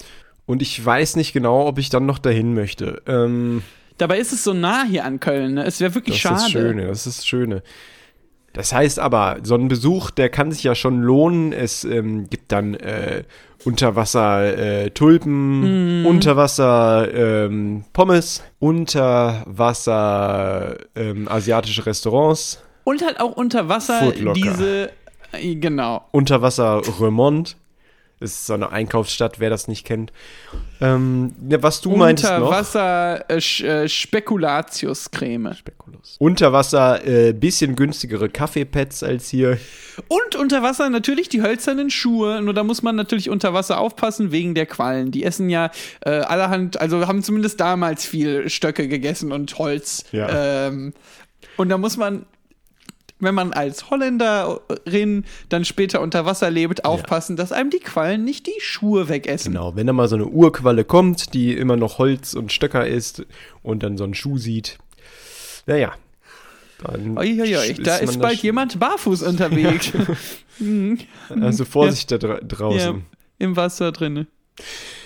und 0.47 0.63
ich 0.63 0.85
weiß 0.85 1.17
nicht 1.17 1.33
genau, 1.33 1.67
ob 1.67 1.79
ich 1.79 1.91
dann 1.91 2.07
noch 2.07 2.19
dahin 2.19 2.55
möchte. 2.55 3.03
Ähm, 3.07 3.63
Dabei 3.99 4.19
ist 4.19 4.33
es 4.33 4.43
so 4.45 4.55
nah 4.55 4.85
hier 4.85 5.05
an 5.05 5.21
Köln, 5.21 5.55
ne? 5.55 5.65
Es 5.65 5.81
wäre 5.81 5.95
wirklich 5.95 6.23
das 6.23 6.33
ist 6.33 6.39
schade. 6.39 6.43
das 6.43 6.51
Schöne, 6.51 6.87
das 6.87 7.07
ist 7.07 7.19
das 7.19 7.27
Schöne. 7.27 7.63
Das 8.53 8.73
heißt 8.73 8.99
aber, 8.99 9.37
so 9.45 9.55
ein 9.55 9.69
Besuch, 9.69 10.11
der 10.11 10.29
kann 10.29 10.51
sich 10.51 10.65
ja 10.65 10.75
schon 10.75 11.03
lohnen. 11.03 11.53
Es 11.53 11.85
ähm, 11.85 12.29
gibt 12.29 12.51
dann 12.51 12.75
äh, 12.75 13.23
Unterwasser 13.65 14.87
äh, 14.87 14.91
Tulpen, 14.91 16.01
Mhm. 16.01 16.07
Unterwasser 16.07 17.15
ähm, 17.15 17.85
Pommes, 17.93 18.43
Unterwasser 18.59 20.79
ähm, 20.97 21.29
asiatische 21.29 21.87
Restaurants, 21.87 22.61
Und 22.91 23.05
halt 23.05 23.21
auch 23.21 23.33
unter 23.37 23.69
Wasser 23.69 24.13
diese. 24.35 24.91
äh, 25.33 25.55
Genau. 25.55 26.05
Unterwasser 26.11 26.83
Remont. 27.01 27.57
Das 28.19 28.33
ist 28.33 28.47
so 28.47 28.55
eine 28.55 28.71
Einkaufsstadt, 28.71 29.39
wer 29.39 29.49
das 29.49 29.69
nicht 29.69 29.87
kennt. 29.87 30.13
Ähm, 30.81 31.33
was 31.39 31.81
du 31.81 31.97
meinst 31.97 32.25
noch? 32.25 32.37
Unterwasser 32.39 33.31
äh, 33.31 33.37
äh, 33.39 33.89
Spekulatiuscreme. 33.89 35.55
Spekulus. 35.55 36.17
Unterwasser 36.19 37.07
äh, 37.07 37.33
bisschen 37.33 37.77
günstigere 37.77 38.29
Kaffeepads 38.29 39.05
als 39.05 39.29
hier. 39.31 39.57
Und 40.09 40.35
unter 40.37 40.63
Wasser 40.63 40.91
natürlich 40.91 41.29
die 41.29 41.43
hölzernen 41.43 41.91
Schuhe. 41.91 42.43
Nur 42.43 42.53
da 42.53 42.65
muss 42.65 42.83
man 42.83 42.97
natürlich 42.97 43.31
unter 43.31 43.55
Wasser 43.55 43.79
aufpassen 43.79 44.33
wegen 44.33 44.55
der 44.55 44.67
Quallen. 44.67 45.13
Die 45.13 45.25
essen 45.25 45.49
ja 45.49 45.71
äh, 46.05 46.11
allerhand, 46.11 46.81
also 46.81 47.07
haben 47.07 47.23
zumindest 47.23 47.61
damals 47.61 48.05
viel 48.05 48.51
Stöcke 48.51 48.89
gegessen 48.89 49.31
und 49.31 49.59
Holz. 49.59 50.05
Ja. 50.13 50.67
Ähm, 50.67 50.93
und 51.57 51.69
da 51.71 51.79
muss 51.79 51.97
man, 51.97 52.27
wenn 53.21 53.35
man 53.35 53.53
als 53.53 53.91
Holländerin 53.91 55.25
dann 55.49 55.65
später 55.65 56.01
unter 56.01 56.27
Wasser 56.27 56.51
lebt, 56.51 56.85
aufpassen, 56.85 57.37
dass 57.37 57.53
einem 57.53 57.71
die 57.71 57.79
Quallen 57.79 58.25
nicht 58.25 58.47
die 58.47 58.61
Schuhe 58.61 59.09
wegessen. 59.09 59.53
Genau, 59.53 59.77
wenn 59.77 59.87
da 59.87 59.93
mal 59.93 60.09
so 60.09 60.17
eine 60.17 60.27
Urqualle 60.27 60.85
kommt, 60.85 61.35
die 61.35 61.53
immer 61.57 61.77
noch 61.77 61.99
Holz 61.99 62.35
und 62.35 62.53
Stöcker 62.53 62.87
ist 62.87 63.25
und 63.63 63.83
dann 63.83 63.97
so 63.97 64.05
einen 64.05 64.15
Schuh 64.15 64.39
sieht. 64.39 64.79
Naja. 65.67 65.93
Dann 66.83 67.19
Uiuiui, 67.19 67.75
da 67.75 67.97
man 67.97 68.05
ist 68.05 68.21
bald 68.21 68.43
jemand 68.43 68.79
barfuß 68.79 69.23
unterwegs. 69.23 69.93
Also 71.31 71.65
Vorsicht 71.65 72.11
da 72.11 72.19
dra 72.19 72.35
ja, 72.35 72.41
draußen. 72.43 73.03
im 73.39 73.57
Wasser 73.57 73.93
drinne. 73.93 74.27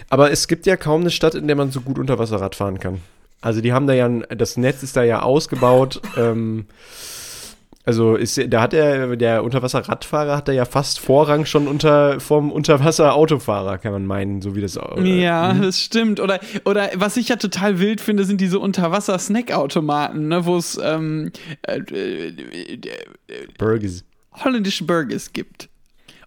Aber 0.08 0.32
es 0.32 0.48
gibt 0.48 0.66
ja 0.66 0.76
kaum 0.76 1.02
eine 1.02 1.10
Stadt, 1.10 1.36
in 1.36 1.46
der 1.46 1.54
man 1.54 1.70
so 1.70 1.80
gut 1.80 1.96
Unterwasserrad 1.96 2.56
fahren 2.56 2.80
kann. 2.80 3.00
Also 3.40 3.60
die 3.60 3.72
haben 3.72 3.86
da 3.86 3.92
ja, 3.92 4.08
das 4.08 4.56
Netz 4.56 4.82
ist 4.82 4.96
da 4.96 5.02
ja 5.02 5.22
ausgebaut. 5.22 6.00
ähm, 6.16 6.66
also 7.86 8.16
ist, 8.16 8.40
da 8.48 8.62
hat 8.62 8.72
der, 8.72 9.14
der 9.16 9.44
Unterwasserradfahrer 9.44 10.36
hat 10.36 10.48
da 10.48 10.52
ja 10.52 10.64
fast 10.64 11.00
Vorrang 11.00 11.44
schon 11.44 11.68
unter 11.68 12.18
vom 12.18 12.50
Unterwasser-Autofahrer, 12.50 13.76
kann 13.78 13.92
man 13.92 14.06
meinen, 14.06 14.40
so 14.40 14.56
wie 14.56 14.62
das. 14.62 14.76
äh, 14.76 15.22
Ja, 15.22 15.52
das 15.52 15.80
stimmt. 15.80 16.18
Oder, 16.18 16.40
oder 16.64 16.90
was 16.94 17.16
ich 17.18 17.28
ja 17.28 17.36
total 17.36 17.80
wild 17.80 18.00
finde, 18.00 18.24
sind 18.24 18.40
diese 18.40 18.58
Unterwasser-Snackautomaten, 18.58 20.28
ne, 20.28 20.46
wo 20.46 20.56
es 20.56 20.80
ähm, 20.82 21.30
äh, 21.62 21.78
äh, 21.78 22.28
äh, 22.28 22.78
Burgers. 23.58 24.04
holländische 24.32 24.84
Burgers 24.84 25.32
gibt. 25.32 25.68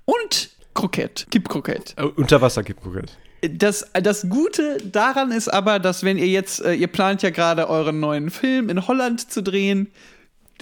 Und 0.06 0.52
Kroket, 0.76 1.26
Kippkroket. 1.32 1.96
Äh, 1.98 2.04
Unterwasser 2.04 2.62
gibt 2.62 2.84
Kroket. 2.84 3.18
Das, 3.42 3.86
das 3.94 4.30
Gute 4.30 4.78
daran 4.84 5.32
ist 5.32 5.48
aber, 5.48 5.80
dass 5.80 6.04
wenn 6.04 6.18
ihr 6.18 6.28
jetzt, 6.28 6.64
äh, 6.64 6.74
ihr 6.74 6.88
plant 6.88 7.24
ja 7.24 7.30
gerade 7.30 7.70
euren 7.70 8.00
neuen 8.00 8.30
Film 8.30 8.70
in 8.70 8.88
Holland 8.88 9.32
zu 9.32 9.42
drehen, 9.42 9.88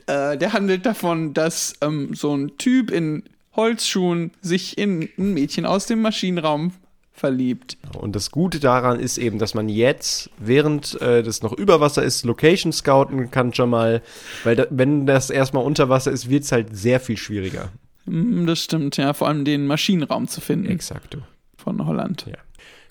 äh, 0.08 0.38
der 0.38 0.54
handelt 0.54 0.86
davon, 0.86 1.34
dass 1.34 1.74
ähm, 1.82 2.13
so 2.13 2.36
ein 2.36 2.58
Typ 2.58 2.91
in 2.91 3.24
Holzschuhen 3.56 4.32
sich 4.41 4.78
in 4.78 5.10
ein 5.18 5.34
Mädchen 5.34 5.65
aus 5.65 5.86
dem 5.86 6.02
Maschinenraum 6.02 6.74
verliebt. 7.13 7.78
Und 7.98 8.15
das 8.15 8.30
Gute 8.30 8.60
daran 8.60 9.00
ist 9.00 9.18
eben, 9.18 9.39
dass 9.39 9.54
man 9.54 9.70
jetzt, 9.70 10.30
während 10.38 11.00
äh, 11.02 11.24
das 11.24 11.41
noch 11.41 11.54
über 11.54 11.80
Wasser 11.80 12.04
ist, 12.04 12.26
Location 12.26 12.74
scouten 12.74 13.32
kann 13.32 13.54
schon 13.54 13.70
mal, 13.70 14.02
weil 14.44 14.58
da, 14.58 14.68
wenn 14.70 15.06
das 15.06 15.30
erstmal 15.30 15.63
unter 15.63 15.88
Wasser 15.88 16.12
ist, 16.12 16.30
wird 16.30 16.44
es 16.44 16.52
halt 16.52 16.76
sehr 16.76 17.00
viel 17.00 17.18
schwieriger. 17.18 17.72
Mm, 18.06 18.46
Das 18.46 18.62
stimmt, 18.62 18.98
ja, 18.98 19.13
vor 19.13 19.28
allem 19.30 19.46
den 19.46 19.65
Maschinenraum 19.65 20.28
zu 20.28 20.41
finden 20.41 20.70
Exakt. 20.70 21.18
von 21.58 21.86
Holland. 21.86 22.26
Ja. 22.30 22.38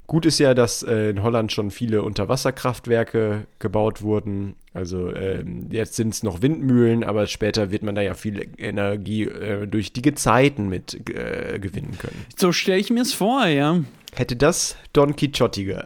Gut 0.06 0.26
ist 0.26 0.38
ja, 0.38 0.54
dass 0.54 0.82
äh, 0.82 1.10
in 1.10 1.22
Holland 1.22 1.52
schon 1.52 1.70
viele 1.70 2.02
Unterwasserkraftwerke 2.02 3.46
gebaut 3.58 4.02
wurden. 4.02 4.54
Also 4.74 5.14
ähm, 5.14 5.68
jetzt 5.70 5.94
sind 5.94 6.12
es 6.12 6.24
noch 6.24 6.42
Windmühlen, 6.42 7.04
aber 7.04 7.28
später 7.28 7.70
wird 7.70 7.84
man 7.84 7.94
da 7.94 8.02
ja 8.02 8.14
viel 8.14 8.48
Energie 8.58 9.22
äh, 9.22 9.66
durch 9.68 9.92
die 9.92 10.02
Gezeiten 10.02 10.68
mit 10.68 11.08
äh, 11.10 11.60
gewinnen 11.60 11.96
können. 11.96 12.26
So 12.36 12.50
stelle 12.50 12.80
ich 12.80 12.90
mir 12.90 13.02
es 13.02 13.14
vor, 13.14 13.46
ja. 13.46 13.80
Hätte 14.12 14.34
das 14.34 14.76
Don 14.92 15.14
Quixote 15.14 15.64
ge 15.64 15.76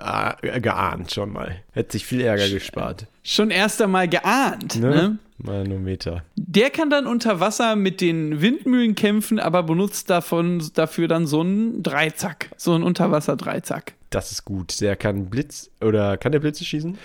äh, 0.42 0.60
geahnt 0.60 1.12
schon 1.12 1.30
mal. 1.32 1.56
Hätte 1.72 1.92
sich 1.92 2.06
viel 2.06 2.22
Ärger 2.22 2.48
gespart. 2.48 3.06
Schon 3.22 3.50
erst 3.50 3.80
einmal 3.82 4.08
geahnt. 4.08 4.76
Ne? 4.76 4.88
Ne? 4.88 5.18
Manometer. 5.36 6.24
Der 6.36 6.70
kann 6.70 6.88
dann 6.88 7.06
unter 7.06 7.40
Wasser 7.40 7.76
mit 7.76 8.00
den 8.00 8.40
Windmühlen 8.40 8.94
kämpfen, 8.94 9.38
aber 9.38 9.62
benutzt 9.62 10.08
davon 10.10 10.62
dafür 10.74 11.08
dann 11.08 11.26
so 11.26 11.40
einen 11.40 11.82
Dreizack, 11.82 12.50
so 12.56 12.72
einen 12.72 12.84
Unterwasser-Dreizack. 12.84 13.94
Das 14.10 14.32
ist 14.32 14.44
gut. 14.44 14.80
Der 14.80 14.96
kann 14.96 15.26
Blitz 15.26 15.70
oder 15.82 16.16
kann 16.16 16.32
der 16.32 16.40
Blitze 16.40 16.64
schießen? 16.64 16.98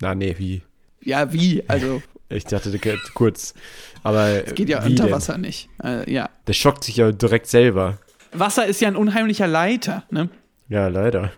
Na, 0.00 0.14
nee, 0.14 0.34
wie? 0.38 0.62
Ja, 1.06 1.32
wie? 1.32 1.62
Also, 1.68 2.02
Ich 2.28 2.44
dachte 2.44 2.76
kurz. 3.14 3.54
Aber 4.02 4.40
geht 4.40 4.68
ja 4.68 4.84
unter 4.84 5.04
denn? 5.04 5.12
Wasser 5.12 5.38
nicht. 5.38 5.68
Äh, 5.82 6.12
ja. 6.12 6.28
Der 6.48 6.52
schockt 6.52 6.82
sich 6.82 6.96
ja 6.96 7.12
direkt 7.12 7.46
selber. 7.46 7.98
Wasser 8.32 8.66
ist 8.66 8.80
ja 8.80 8.88
ein 8.88 8.96
unheimlicher 8.96 9.46
Leiter, 9.46 10.02
ne? 10.10 10.28
Ja, 10.68 10.88
leider. 10.88 11.30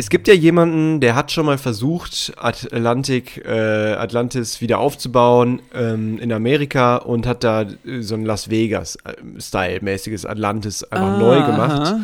Es 0.00 0.08
gibt 0.10 0.28
ja 0.28 0.34
jemanden, 0.34 1.00
der 1.00 1.16
hat 1.16 1.32
schon 1.32 1.44
mal 1.46 1.58
versucht, 1.58 2.32
Atlantik, 2.36 3.44
äh, 3.44 3.94
Atlantis 3.94 4.60
wieder 4.60 4.78
aufzubauen 4.78 5.60
ähm, 5.74 6.18
in 6.20 6.32
Amerika 6.32 6.96
und 6.96 7.26
hat 7.26 7.42
da 7.42 7.62
äh, 7.62 8.00
so 8.02 8.14
ein 8.14 8.24
Las 8.24 8.48
Vegas-Style-mäßiges 8.48 10.24
Atlantis 10.24 10.84
einfach 10.84 11.14
Ah, 11.14 11.18
neu 11.18 11.42
gemacht. 11.44 11.94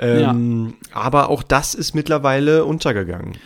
Ähm, 0.00 0.74
Aber 0.92 1.30
auch 1.30 1.44
das 1.44 1.74
ist 1.74 1.94
mittlerweile 1.94 2.64
untergegangen. 2.64 3.38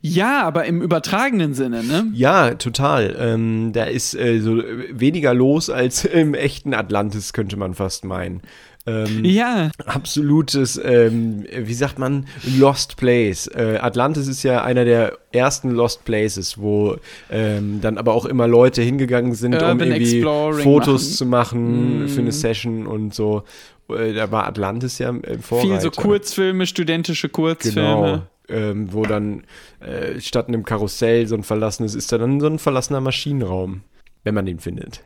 Ja, 0.00 0.42
aber 0.42 0.64
im 0.66 0.82
übertragenen 0.82 1.54
Sinne, 1.54 1.82
ne? 1.84 2.06
Ja, 2.12 2.54
total. 2.54 3.16
Ähm, 3.18 3.70
da 3.72 3.84
ist 3.84 4.14
äh, 4.14 4.40
so 4.40 4.62
weniger 4.90 5.34
los 5.34 5.70
als 5.70 6.04
im 6.04 6.34
echten 6.34 6.74
Atlantis, 6.74 7.32
könnte 7.32 7.56
man 7.56 7.74
fast 7.74 8.04
meinen. 8.04 8.40
Ähm, 8.88 9.24
Ja, 9.24 9.70
absolutes, 9.84 10.80
ähm, 10.84 11.44
wie 11.56 11.74
sagt 11.74 11.98
man, 11.98 12.26
Lost 12.56 12.96
Place. 12.96 13.48
Äh, 13.48 13.78
Atlantis 13.80 14.28
ist 14.28 14.44
ja 14.44 14.62
einer 14.62 14.84
der 14.84 15.18
ersten 15.32 15.70
Lost 15.70 16.04
Places, 16.04 16.58
wo 16.58 16.96
ähm, 17.28 17.80
dann 17.80 17.98
aber 17.98 18.14
auch 18.14 18.26
immer 18.26 18.46
Leute 18.46 18.82
hingegangen 18.82 19.34
sind, 19.34 19.54
um 19.56 19.60
Urban 19.60 19.88
irgendwie 19.90 20.18
Exploring 20.18 20.62
Fotos 20.62 21.02
machen. 21.02 21.16
zu 21.16 21.26
machen 21.26 22.04
Mm. 22.04 22.08
für 22.08 22.20
eine 22.20 22.32
Session 22.32 22.86
und 22.86 23.12
so. 23.12 23.42
Äh, 23.88 24.12
da 24.12 24.30
war 24.30 24.46
Atlantis 24.46 24.98
ja 24.98 25.10
im 25.10 25.22
Vorreiter. 25.42 25.68
viel 25.68 25.80
so 25.80 25.90
Kurzfilme, 25.90 26.66
studentische 26.66 27.28
Kurzfilme. 27.28 27.78
Genau. 27.78 28.22
Ähm, 28.48 28.92
wo 28.92 29.02
dann 29.04 29.42
äh, 29.80 30.20
statt 30.20 30.46
einem 30.46 30.64
Karussell 30.64 31.26
so 31.26 31.34
ein 31.34 31.42
verlassenes 31.42 31.96
ist 31.96 32.12
da 32.12 32.18
dann 32.18 32.38
so 32.38 32.46
ein 32.46 32.60
verlassener 32.60 33.00
Maschinenraum, 33.00 33.80
wenn 34.22 34.34
man 34.34 34.46
den 34.46 34.60
findet. 34.60 35.02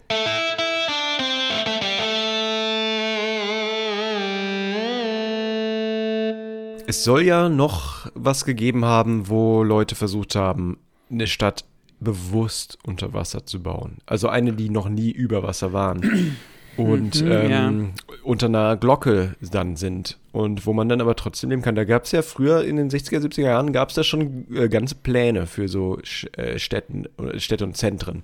Es 6.86 7.04
soll 7.04 7.22
ja 7.22 7.48
noch 7.48 8.10
was 8.14 8.44
gegeben 8.44 8.84
haben, 8.84 9.28
wo 9.28 9.62
Leute 9.62 9.94
versucht 9.94 10.34
haben, 10.34 10.76
eine 11.08 11.28
Stadt 11.28 11.64
bewusst 12.00 12.78
unter 12.82 13.12
Wasser 13.12 13.46
zu 13.46 13.62
bauen. 13.62 13.98
Also 14.06 14.28
eine, 14.28 14.54
die 14.54 14.70
noch 14.70 14.88
nie 14.88 15.10
über 15.10 15.42
Wasser 15.42 15.72
waren. 15.72 16.36
Und 16.84 17.22
Mhm, 17.22 17.30
ähm, 17.30 17.90
unter 18.22 18.46
einer 18.46 18.76
Glocke 18.76 19.34
dann 19.52 19.76
sind. 19.76 20.18
Und 20.32 20.66
wo 20.66 20.72
man 20.72 20.88
dann 20.88 21.00
aber 21.00 21.16
trotzdem 21.16 21.50
leben 21.50 21.62
kann. 21.62 21.74
Da 21.74 21.84
gab 21.84 22.04
es 22.04 22.12
ja 22.12 22.22
früher 22.22 22.64
in 22.64 22.76
den 22.76 22.88
60er, 22.90 23.18
70er 23.20 23.42
Jahren 23.42 23.72
gab 23.72 23.88
es 23.90 23.94
da 23.96 24.04
schon 24.04 24.46
äh, 24.54 24.68
ganze 24.68 24.94
Pläne 24.94 25.46
für 25.46 25.68
so 25.68 25.98
äh, 26.36 26.58
Städten, 26.58 27.06
Städte 27.36 27.64
und 27.64 27.76
Zentren. 27.76 28.22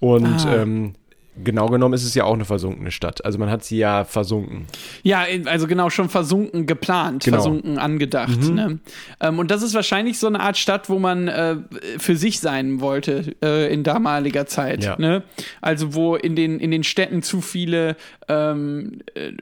Und 0.00 0.46
Ah. 0.46 0.56
ähm, 0.62 0.94
genau 1.42 1.66
genommen 1.68 1.94
ist 1.94 2.04
es 2.04 2.14
ja 2.14 2.24
auch 2.24 2.34
eine 2.34 2.44
versunkene 2.44 2.90
Stadt. 2.90 3.24
Also 3.24 3.38
man 3.38 3.50
hat 3.50 3.64
sie 3.64 3.78
ja 3.78 4.04
versunken. 4.04 4.66
Ja, 5.02 5.24
also 5.46 5.66
genau, 5.66 5.90
schon 5.90 6.08
versunken 6.08 6.66
geplant, 6.66 7.24
Genau. 7.24 7.38
versunken 7.38 7.78
angedacht. 7.78 8.40
Ne? 8.50 8.78
Ähm, 9.20 9.38
und 9.38 9.50
das 9.50 9.62
ist 9.62 9.74
wahrscheinlich 9.74 10.18
so 10.18 10.26
eine 10.26 10.40
Art 10.40 10.56
Stadt, 10.56 10.88
wo 10.88 10.98
man 10.98 11.28
äh, 11.28 11.56
für 11.98 12.16
sich 12.16 12.40
sein 12.40 12.80
wollte 12.80 13.34
äh, 13.42 13.72
in 13.72 13.82
damaliger 13.82 14.46
Zeit. 14.46 14.84
Ja. 14.84 14.96
Ne? 14.98 15.22
Also 15.60 15.94
wo 15.94 16.14
in 16.16 16.36
den, 16.36 16.60
in 16.60 16.70
den 16.70 16.84
Städten 16.84 17.22
zu 17.22 17.40
viele 17.40 17.96
ähm, 18.28 19.00
äh, 19.14 19.32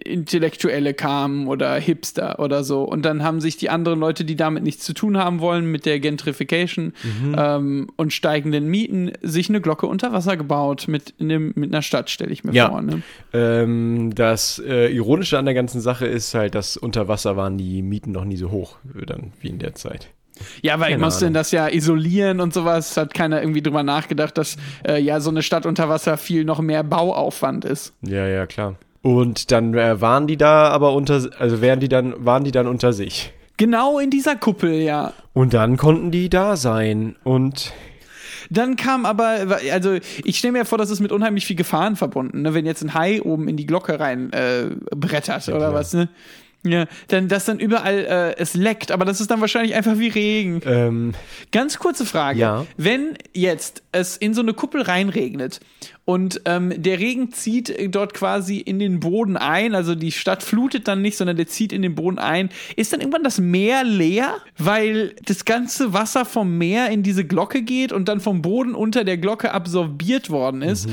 Intellektuelle 0.00 0.94
kamen 0.94 1.46
oder 1.48 1.74
Hipster 1.76 2.38
oder 2.38 2.64
so. 2.64 2.82
Und 2.82 3.02
dann 3.02 3.22
haben 3.22 3.40
sich 3.40 3.56
die 3.56 3.70
anderen 3.70 4.00
Leute, 4.00 4.24
die 4.24 4.36
damit 4.36 4.62
nichts 4.62 4.84
zu 4.84 4.92
tun 4.92 5.16
haben 5.18 5.40
wollen, 5.40 5.66
mit 5.66 5.86
der 5.86 6.00
Gentrification 6.00 6.92
ähm, 7.36 7.88
und 7.96 8.12
steigenden 8.12 8.66
Mieten, 8.66 9.12
sich 9.22 9.48
eine 9.48 9.60
Glocke 9.60 9.86
unter 9.86 10.12
Wasser 10.12 10.36
gebaut 10.36 10.86
mit, 10.88 11.14
in 11.22 11.28
dem, 11.30 11.52
mit 11.54 11.72
einer 11.72 11.80
Stadt, 11.82 12.10
stelle 12.10 12.30
ich 12.32 12.44
mir 12.44 12.52
Ja. 12.52 12.68
vor. 12.68 12.82
Ne? 12.82 13.02
Ähm, 13.32 14.14
das 14.14 14.60
äh, 14.66 14.94
Ironische 14.94 15.38
an 15.38 15.44
der 15.46 15.54
ganzen 15.54 15.80
Sache 15.80 16.06
ist 16.06 16.34
halt, 16.34 16.54
dass 16.54 16.76
unter 16.76 17.08
Wasser 17.08 17.36
waren 17.36 17.56
die 17.56 17.80
Mieten 17.82 18.12
noch 18.12 18.24
nie 18.24 18.36
so 18.36 18.50
hoch 18.50 18.76
äh, 19.00 19.06
dann 19.06 19.32
wie 19.40 19.48
in 19.48 19.58
der 19.58 19.74
Zeit. 19.74 20.08
Ja, 20.62 20.80
weil 20.80 20.88
ich 20.88 20.94
Keine 20.94 21.04
musste 21.04 21.26
Ahnung. 21.26 21.34
das 21.34 21.50
ja 21.52 21.68
isolieren 21.68 22.40
und 22.40 22.52
sowas. 22.52 22.96
Hat 22.96 23.14
keiner 23.14 23.40
irgendwie 23.40 23.62
drüber 23.62 23.82
nachgedacht, 23.82 24.36
dass 24.38 24.56
äh, 24.86 24.98
ja 25.00 25.20
so 25.20 25.30
eine 25.30 25.42
Stadt 25.42 25.66
unter 25.66 25.88
Wasser 25.88 26.16
viel 26.16 26.44
noch 26.44 26.60
mehr 26.60 26.82
Bauaufwand 26.82 27.64
ist. 27.64 27.92
Ja, 28.02 28.26
ja, 28.26 28.46
klar. 28.46 28.74
Und 29.02 29.50
dann 29.52 29.74
äh, 29.74 30.00
waren 30.00 30.26
die 30.26 30.36
da 30.36 30.68
aber 30.68 30.92
unter, 30.94 31.28
also 31.38 31.60
wären 31.60 31.80
die 31.80 31.88
dann, 31.88 32.14
waren 32.24 32.44
die 32.44 32.50
dann 32.50 32.66
unter 32.66 32.92
sich. 32.92 33.32
Genau 33.56 33.98
in 33.98 34.10
dieser 34.10 34.34
Kuppel, 34.36 34.74
ja. 34.80 35.12
Und 35.34 35.54
dann 35.54 35.76
konnten 35.76 36.10
die 36.10 36.28
da 36.30 36.56
sein 36.56 37.16
und 37.24 37.72
Dann 38.50 38.76
kam 38.76 39.06
aber, 39.06 39.58
also 39.72 39.98
ich 40.24 40.38
stelle 40.38 40.52
mir 40.52 40.64
vor, 40.64 40.78
das 40.78 40.90
ist 40.90 41.00
mit 41.00 41.12
unheimlich 41.12 41.46
viel 41.46 41.56
Gefahren 41.56 41.96
verbunden, 41.96 42.42
ne? 42.42 42.54
wenn 42.54 42.66
jetzt 42.66 42.82
ein 42.82 42.94
Hai 42.94 43.22
oben 43.22 43.48
in 43.48 43.56
die 43.56 43.66
Glocke 43.66 44.00
rein 44.00 44.32
äh, 44.32 44.70
brettert 44.94 45.48
oder 45.48 45.58
klar. 45.58 45.74
was, 45.74 45.92
ne? 45.92 46.08
Ja, 46.64 46.86
dann, 47.08 47.26
dass 47.26 47.44
dann 47.44 47.58
überall 47.58 48.04
äh, 48.04 48.40
es 48.40 48.54
leckt, 48.54 48.92
aber 48.92 49.04
das 49.04 49.20
ist 49.20 49.30
dann 49.32 49.40
wahrscheinlich 49.40 49.74
einfach 49.74 49.98
wie 49.98 50.08
Regen. 50.08 50.60
ähm, 50.64 51.12
Ganz 51.50 51.78
kurze 51.78 52.06
Frage. 52.06 52.38
Ja. 52.38 52.66
Wenn 52.76 53.18
jetzt 53.34 53.82
es 53.90 54.16
in 54.16 54.32
so 54.32 54.42
eine 54.42 54.54
Kuppel 54.54 54.82
reinregnet 54.82 55.58
und 56.12 56.42
ähm, 56.44 56.74
der 56.76 56.98
Regen 56.98 57.32
zieht 57.32 57.70
äh, 57.70 57.88
dort 57.88 58.12
quasi 58.12 58.58
in 58.58 58.78
den 58.78 59.00
Boden 59.00 59.38
ein, 59.38 59.74
also 59.74 59.94
die 59.94 60.12
Stadt 60.12 60.42
flutet 60.42 60.86
dann 60.86 61.00
nicht, 61.00 61.16
sondern 61.16 61.38
der 61.38 61.46
zieht 61.46 61.72
in 61.72 61.80
den 61.80 61.94
Boden 61.94 62.18
ein, 62.18 62.50
ist 62.76 62.92
dann 62.92 63.00
irgendwann 63.00 63.24
das 63.24 63.38
Meer 63.38 63.82
leer, 63.82 64.34
weil 64.58 65.14
das 65.24 65.46
ganze 65.46 65.94
Wasser 65.94 66.26
vom 66.26 66.58
Meer 66.58 66.90
in 66.90 67.02
diese 67.02 67.24
Glocke 67.24 67.62
geht 67.62 67.92
und 67.92 68.08
dann 68.08 68.20
vom 68.20 68.42
Boden 68.42 68.74
unter 68.74 69.04
der 69.04 69.16
Glocke 69.16 69.54
absorbiert 69.54 70.28
worden 70.28 70.60
ist. 70.60 70.86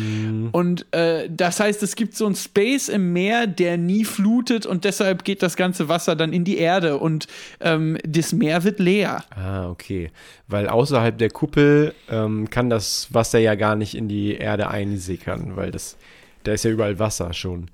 Und 0.54 0.86
äh, 0.94 1.30
das 1.30 1.60
heißt, 1.60 1.84
es 1.84 1.98
gibt 1.98 2.16
so 2.16 2.26
ein 2.26 2.36
Space 2.36 2.88
im 2.88 3.12
Meer, 3.12 3.46
der 3.46 3.78
nie 3.78 4.06
flutet 4.06 4.66
und 4.66 4.86
deshalb 4.86 5.26
geht 5.26 5.44
das 5.44 5.58
ganze 5.58 5.90
Wasser 5.90 6.16
dann 6.16 6.32
in 6.32 6.46
die 6.46 6.60
Erde 6.60 6.98
und 6.98 7.28
ähm, 7.60 7.98
das 8.08 8.32
Meer 8.32 8.64
wird 8.64 8.80
leer. 8.80 9.26
Ah, 9.32 9.70
okay. 9.70 10.12
Weil 10.48 10.70
außerhalb 10.70 11.18
der 11.18 11.30
Kuppel 11.30 11.94
ähm, 12.10 12.50
kann 12.50 12.70
das 12.70 13.14
Wasser 13.14 13.40
ja 13.40 13.56
gar 13.56 13.76
nicht 13.76 13.96
in 13.96 14.08
die 14.08 14.36
Erde 14.36 14.70
einsickern, 15.14 15.56
weil 15.56 15.72
das, 15.72 15.98
da 16.44 16.54
ist 16.54 16.64
ja 16.64 16.72
überall 16.72 17.00
Wasser 17.00 17.34
schon. 17.34 17.70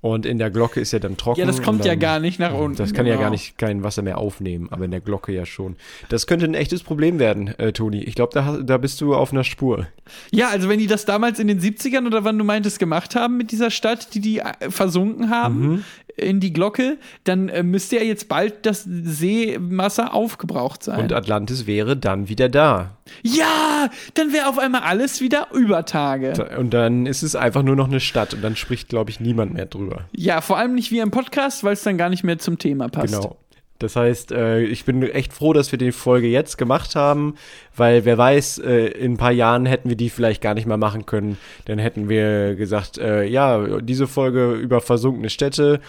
Und 0.00 0.26
in 0.26 0.36
der 0.36 0.50
Glocke 0.50 0.80
ist 0.80 0.92
ja 0.92 0.98
dann 0.98 1.16
trocken. 1.16 1.40
Ja, 1.40 1.46
das 1.46 1.62
kommt 1.62 1.80
und 1.80 1.86
ja 1.86 1.92
dann- 1.92 1.98
gar 2.00 2.20
nicht 2.20 2.38
nach 2.38 2.52
unten. 2.52 2.76
Das 2.76 2.92
kann 2.92 3.06
ja 3.06 3.12
genau. 3.14 3.22
gar 3.24 3.30
nicht 3.30 3.56
kein 3.56 3.82
Wasser 3.82 4.02
mehr 4.02 4.18
aufnehmen, 4.18 4.68
aber 4.70 4.84
in 4.84 4.90
der 4.90 5.00
Glocke 5.00 5.32
ja 5.32 5.46
schon. 5.46 5.76
Das 6.10 6.26
könnte 6.26 6.44
ein 6.44 6.52
echtes 6.52 6.82
Problem 6.82 7.18
werden, 7.18 7.48
äh, 7.58 7.72
Toni. 7.72 8.02
Ich 8.02 8.14
glaube, 8.14 8.32
da, 8.34 8.58
da 8.62 8.76
bist 8.76 9.00
du 9.00 9.14
auf 9.14 9.32
einer 9.32 9.44
Spur. 9.44 9.86
Ja, 10.30 10.50
also 10.50 10.68
wenn 10.68 10.78
die 10.78 10.88
das 10.88 11.06
damals 11.06 11.38
in 11.38 11.48
den 11.48 11.58
70ern 11.58 12.04
oder 12.06 12.22
wann 12.22 12.36
du 12.36 12.44
meintest 12.44 12.78
gemacht 12.78 13.14
haben 13.16 13.38
mit 13.38 13.50
dieser 13.50 13.70
Stadt, 13.70 14.12
die 14.14 14.20
die 14.20 14.40
äh, 14.40 14.52
versunken 14.68 15.30
haben 15.30 15.54
Mhm. 15.68 15.84
In 16.16 16.40
die 16.40 16.52
Glocke, 16.52 16.96
dann 17.24 17.48
äh, 17.48 17.62
müsste 17.62 17.96
ja 17.96 18.02
jetzt 18.02 18.28
bald 18.28 18.66
das 18.66 18.84
Seewasser 18.84 20.14
aufgebraucht 20.14 20.82
sein. 20.82 21.00
Und 21.00 21.12
Atlantis 21.12 21.66
wäre 21.66 21.96
dann 21.96 22.28
wieder 22.28 22.48
da. 22.48 22.96
ja, 23.22 23.88
dann 24.14 24.32
wäre 24.32 24.48
auf 24.48 24.58
einmal 24.58 24.82
alles 24.82 25.20
wieder 25.20 25.48
Übertage. 25.52 26.32
Da- 26.34 26.56
Und 26.58 26.72
dann 26.72 27.06
ist 27.06 27.22
es 27.22 27.34
einfach 27.36 27.62
nur 27.62 27.76
noch 27.76 27.88
eine 27.88 28.00
Stadt 28.00 28.32
und 28.34 28.42
dann 28.42 28.56
spricht, 28.56 28.88
glaube 28.88 29.10
ich, 29.10 29.20
niemand 29.20 29.54
mehr 29.54 29.66
drüber. 29.66 30.02
Ja, 30.12 30.40
vor 30.40 30.56
allem 30.58 30.74
nicht 30.74 30.90
wie 30.90 30.98
im 31.00 31.10
Podcast, 31.10 31.64
weil 31.64 31.72
es 31.74 31.82
dann 31.82 31.98
gar 31.98 32.08
nicht 32.08 32.24
mehr 32.24 32.38
zum 32.38 32.58
Thema 32.58 32.88
passt. 32.88 33.14
Genau. 33.14 33.36
Das 33.84 33.96
heißt, 33.96 34.32
äh, 34.32 34.60
ich 34.62 34.84
bin 34.84 35.02
echt 35.02 35.32
froh, 35.32 35.52
dass 35.52 35.70
wir 35.70 35.78
die 35.78 35.92
Folge 35.92 36.26
jetzt 36.26 36.56
gemacht 36.58 36.96
haben, 36.96 37.34
weil 37.76 38.04
wer 38.04 38.16
weiß, 38.18 38.58
äh, 38.58 38.86
in 38.86 39.12
ein 39.12 39.16
paar 39.18 39.30
Jahren 39.32 39.66
hätten 39.66 39.88
wir 39.90 39.96
die 39.96 40.08
vielleicht 40.10 40.40
gar 40.42 40.54
nicht 40.54 40.66
mehr 40.66 40.78
machen 40.78 41.04
können. 41.06 41.36
Dann 41.66 41.78
hätten 41.78 42.08
wir 42.08 42.54
gesagt, 42.54 42.98
äh, 42.98 43.24
ja, 43.24 43.80
diese 43.80 44.06
Folge 44.06 44.54
über 44.54 44.80
versunkene 44.80 45.28
Städte, 45.30 45.80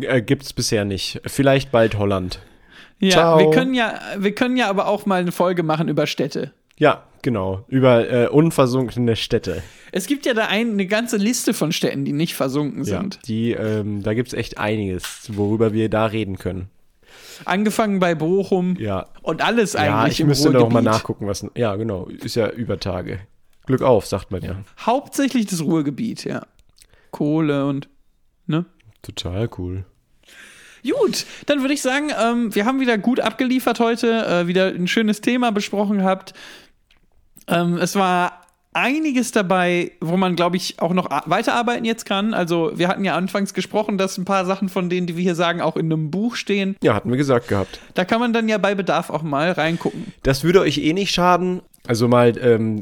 Äh, 0.00 0.22
gibt's 0.22 0.52
bisher 0.52 0.84
nicht. 0.84 1.20
Vielleicht 1.26 1.72
bald 1.72 1.98
Holland. 1.98 2.38
Ja, 3.00 3.10
Ciao. 3.10 3.38
wir 3.40 3.50
können 3.50 3.74
ja, 3.74 3.98
wir 4.18 4.32
können 4.32 4.56
ja 4.56 4.68
aber 4.68 4.86
auch 4.86 5.06
mal 5.06 5.20
eine 5.20 5.32
Folge 5.32 5.62
machen 5.64 5.88
über 5.88 6.06
Städte. 6.06 6.52
Ja, 6.78 7.02
genau. 7.22 7.64
Über 7.66 8.08
äh, 8.08 8.28
unversunkene 8.28 9.16
Städte. 9.16 9.62
Es 9.90 10.06
gibt 10.06 10.24
ja 10.26 10.34
da 10.34 10.46
ein, 10.46 10.72
eine 10.72 10.86
ganze 10.86 11.16
Liste 11.16 11.52
von 11.52 11.72
Städten, 11.72 12.04
die 12.04 12.12
nicht 12.12 12.34
versunken 12.34 12.84
Ja, 12.84 13.00
sind. 13.00 13.18
die, 13.26 13.52
ähm, 13.52 14.02
da 14.04 14.14
gibt's 14.14 14.34
echt 14.34 14.58
einiges, 14.58 15.28
worüber 15.32 15.72
wir 15.72 15.88
da 15.88 16.06
reden 16.06 16.38
können. 16.38 16.68
Angefangen 17.44 17.98
bei 18.00 18.14
Bochum 18.14 18.76
Ja. 18.78 19.06
und 19.22 19.42
alles 19.42 19.72
Ja, 19.74 20.00
eigentlich 20.00 20.14
ich 20.14 20.20
im 20.20 20.26
müsste 20.28 20.50
noch 20.50 20.54
mal 20.54 20.80
Ruhrgebiet. 20.80 20.84
nachgucken, 20.84 21.26
was. 21.26 21.46
Ja, 21.56 21.76
genau. 21.76 22.06
Ist 22.06 22.34
ja 22.36 22.48
über 22.50 22.78
Tage. 22.80 23.20
Glück 23.66 23.82
auf, 23.82 24.06
sagt 24.06 24.30
man 24.30 24.42
ja. 24.42 24.56
Hauptsächlich 24.80 25.46
das 25.46 25.62
Ruhrgebiet, 25.62 26.24
ja. 26.24 26.46
Kohle 27.10 27.66
und, 27.66 27.88
ne? 28.46 28.64
Total 29.02 29.48
cool. 29.58 29.84
Gut, 30.82 31.26
dann 31.46 31.60
würde 31.60 31.74
ich 31.74 31.82
sagen, 31.82 32.10
ähm, 32.18 32.54
wir 32.54 32.64
haben 32.64 32.80
wieder 32.80 32.96
gut 32.98 33.20
abgeliefert 33.20 33.78
heute, 33.80 34.24
äh, 34.26 34.46
wieder 34.46 34.68
ein 34.68 34.86
schönes 34.88 35.20
Thema 35.20 35.50
besprochen 35.52 35.98
gehabt. 35.98 36.32
Ähm, 37.46 37.76
es 37.78 37.94
war 37.94 38.37
einiges 38.78 39.32
dabei, 39.32 39.90
wo 40.00 40.16
man, 40.16 40.36
glaube 40.36 40.56
ich, 40.56 40.80
auch 40.80 40.92
noch 40.94 41.08
weiterarbeiten 41.26 41.84
jetzt 41.84 42.06
kann. 42.06 42.32
Also 42.34 42.72
wir 42.76 42.88
hatten 42.88 43.04
ja 43.04 43.16
anfangs 43.16 43.52
gesprochen, 43.54 43.98
dass 43.98 44.16
ein 44.18 44.24
paar 44.24 44.44
Sachen 44.44 44.68
von 44.68 44.88
denen, 44.88 45.06
die 45.06 45.16
wir 45.16 45.22
hier 45.22 45.34
sagen, 45.34 45.60
auch 45.60 45.76
in 45.76 45.86
einem 45.86 46.10
Buch 46.10 46.36
stehen. 46.36 46.76
Ja, 46.82 46.94
hatten 46.94 47.10
wir 47.10 47.16
gesagt 47.16 47.48
gehabt. 47.48 47.80
Da 47.94 48.04
kann 48.04 48.20
man 48.20 48.32
dann 48.32 48.48
ja 48.48 48.58
bei 48.58 48.74
Bedarf 48.74 49.10
auch 49.10 49.22
mal 49.22 49.50
reingucken. 49.52 50.12
Das 50.22 50.44
würde 50.44 50.60
euch 50.60 50.78
eh 50.78 50.92
nicht 50.92 51.12
schaden, 51.12 51.60
also 51.86 52.06
mal 52.06 52.34
ähm, 52.38 52.80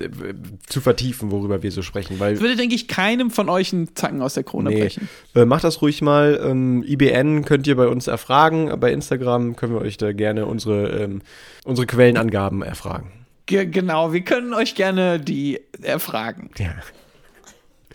zu 0.66 0.80
vertiefen, 0.80 1.30
worüber 1.30 1.62
wir 1.62 1.70
so 1.70 1.82
sprechen, 1.82 2.18
weil 2.18 2.40
Würde, 2.40 2.56
denke 2.56 2.74
ich, 2.74 2.88
keinem 2.88 3.30
von 3.30 3.48
euch 3.48 3.72
einen 3.72 3.94
Zacken 3.94 4.20
aus 4.20 4.34
der 4.34 4.42
Krone 4.42 4.70
Nee. 4.70 4.80
brechen. 4.80 5.08
Äh, 5.34 5.44
macht 5.44 5.62
das 5.64 5.80
ruhig 5.80 6.02
mal. 6.02 6.40
Ähm, 6.44 6.82
IBN 6.86 7.44
könnt 7.44 7.66
ihr 7.68 7.76
bei 7.76 7.86
uns 7.86 8.08
erfragen. 8.08 8.72
Bei 8.80 8.92
Instagram 8.92 9.54
können 9.54 9.74
wir 9.74 9.80
euch 9.80 9.96
da 9.96 10.12
gerne 10.12 10.46
unsere, 10.46 10.88
ähm, 10.88 11.22
unsere 11.64 11.86
Quellenangaben 11.86 12.62
erfragen. 12.62 13.12
Ge 13.46 13.66
genau, 13.66 14.12
wir 14.12 14.22
können 14.22 14.54
euch 14.54 14.74
gerne 14.74 15.20
die 15.20 15.60
erfragen. 15.82 16.50
Ja. 16.58 16.74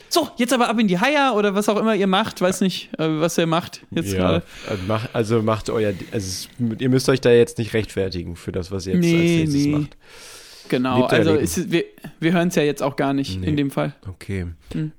So, 0.07 0.29
jetzt 0.35 0.51
aber 0.51 0.67
ab 0.67 0.77
in 0.77 0.87
die 0.89 0.99
Haier 0.99 1.35
oder 1.37 1.55
was 1.55 1.69
auch 1.69 1.77
immer 1.77 1.95
ihr 1.95 2.07
macht. 2.07 2.41
Weiß 2.41 2.59
nicht, 2.61 2.89
äh, 2.97 3.07
was 3.07 3.37
ihr 3.37 3.47
macht 3.47 3.85
jetzt 3.91 4.11
ja. 4.11 4.17
gerade. 4.17 4.43
Also, 4.67 5.07
also 5.13 5.41
macht 5.41 5.69
euer. 5.69 5.93
Also 6.11 6.49
ihr 6.79 6.89
müsst 6.89 7.07
euch 7.07 7.21
da 7.21 7.31
jetzt 7.31 7.57
nicht 7.57 7.73
rechtfertigen 7.73 8.35
für 8.35 8.51
das, 8.51 8.71
was 8.71 8.87
ihr 8.87 8.95
jetzt 8.95 9.01
Nee, 9.01 9.13
als 9.13 9.21
nächstes 9.21 9.65
nee. 9.65 9.71
macht. 9.71 9.97
Genau, 10.69 11.03
also 11.05 11.33
ist, 11.33 11.71
wir, 11.71 11.83
wir 12.19 12.33
hören 12.33 12.47
es 12.49 12.55
ja 12.55 12.63
jetzt 12.63 12.81
auch 12.81 12.95
gar 12.95 13.13
nicht 13.13 13.39
Nee. 13.41 13.47
in 13.47 13.57
dem 13.57 13.71
Fall. 13.71 13.93
Okay. 14.07 14.47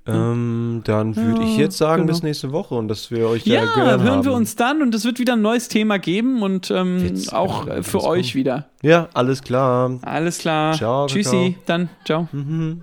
Ähm, 0.06 0.82
dann 0.84 1.16
würde 1.16 1.42
ich 1.44 1.54
Ja, 1.56 1.62
jetzt 1.62 1.78
sagen, 1.78 2.02
genau. 2.02 2.12
bis 2.12 2.22
nächste 2.22 2.52
Woche 2.52 2.74
und 2.74 2.88
dass 2.88 3.10
wir 3.10 3.28
euch 3.28 3.46
Ja, 3.46 3.64
da 3.64 3.76
hören 3.76 4.04
haben. 4.04 4.24
wir 4.24 4.32
uns 4.32 4.56
dann 4.56 4.82
und 4.82 4.94
es 4.94 5.04
wird 5.04 5.18
wieder 5.18 5.32
ein 5.34 5.42
neues 5.42 5.68
Thema 5.68 5.98
geben 5.98 6.42
und 6.42 6.70
ähm, 6.70 7.14
auch 7.30 7.66
äh, 7.68 7.82
für 7.82 8.02
euch 8.04 8.32
kommen. 8.32 8.40
wieder. 8.40 8.66
Ja, 8.82 9.08
alles 9.14 9.42
klar. 9.42 9.98
Alles 10.02 10.38
klar. 10.38 10.74
Ciao, 10.74 11.06
Tschüssi, 11.06 11.56
dann 11.66 11.88
ciao. 12.04 12.28
Mhm. 12.32 12.82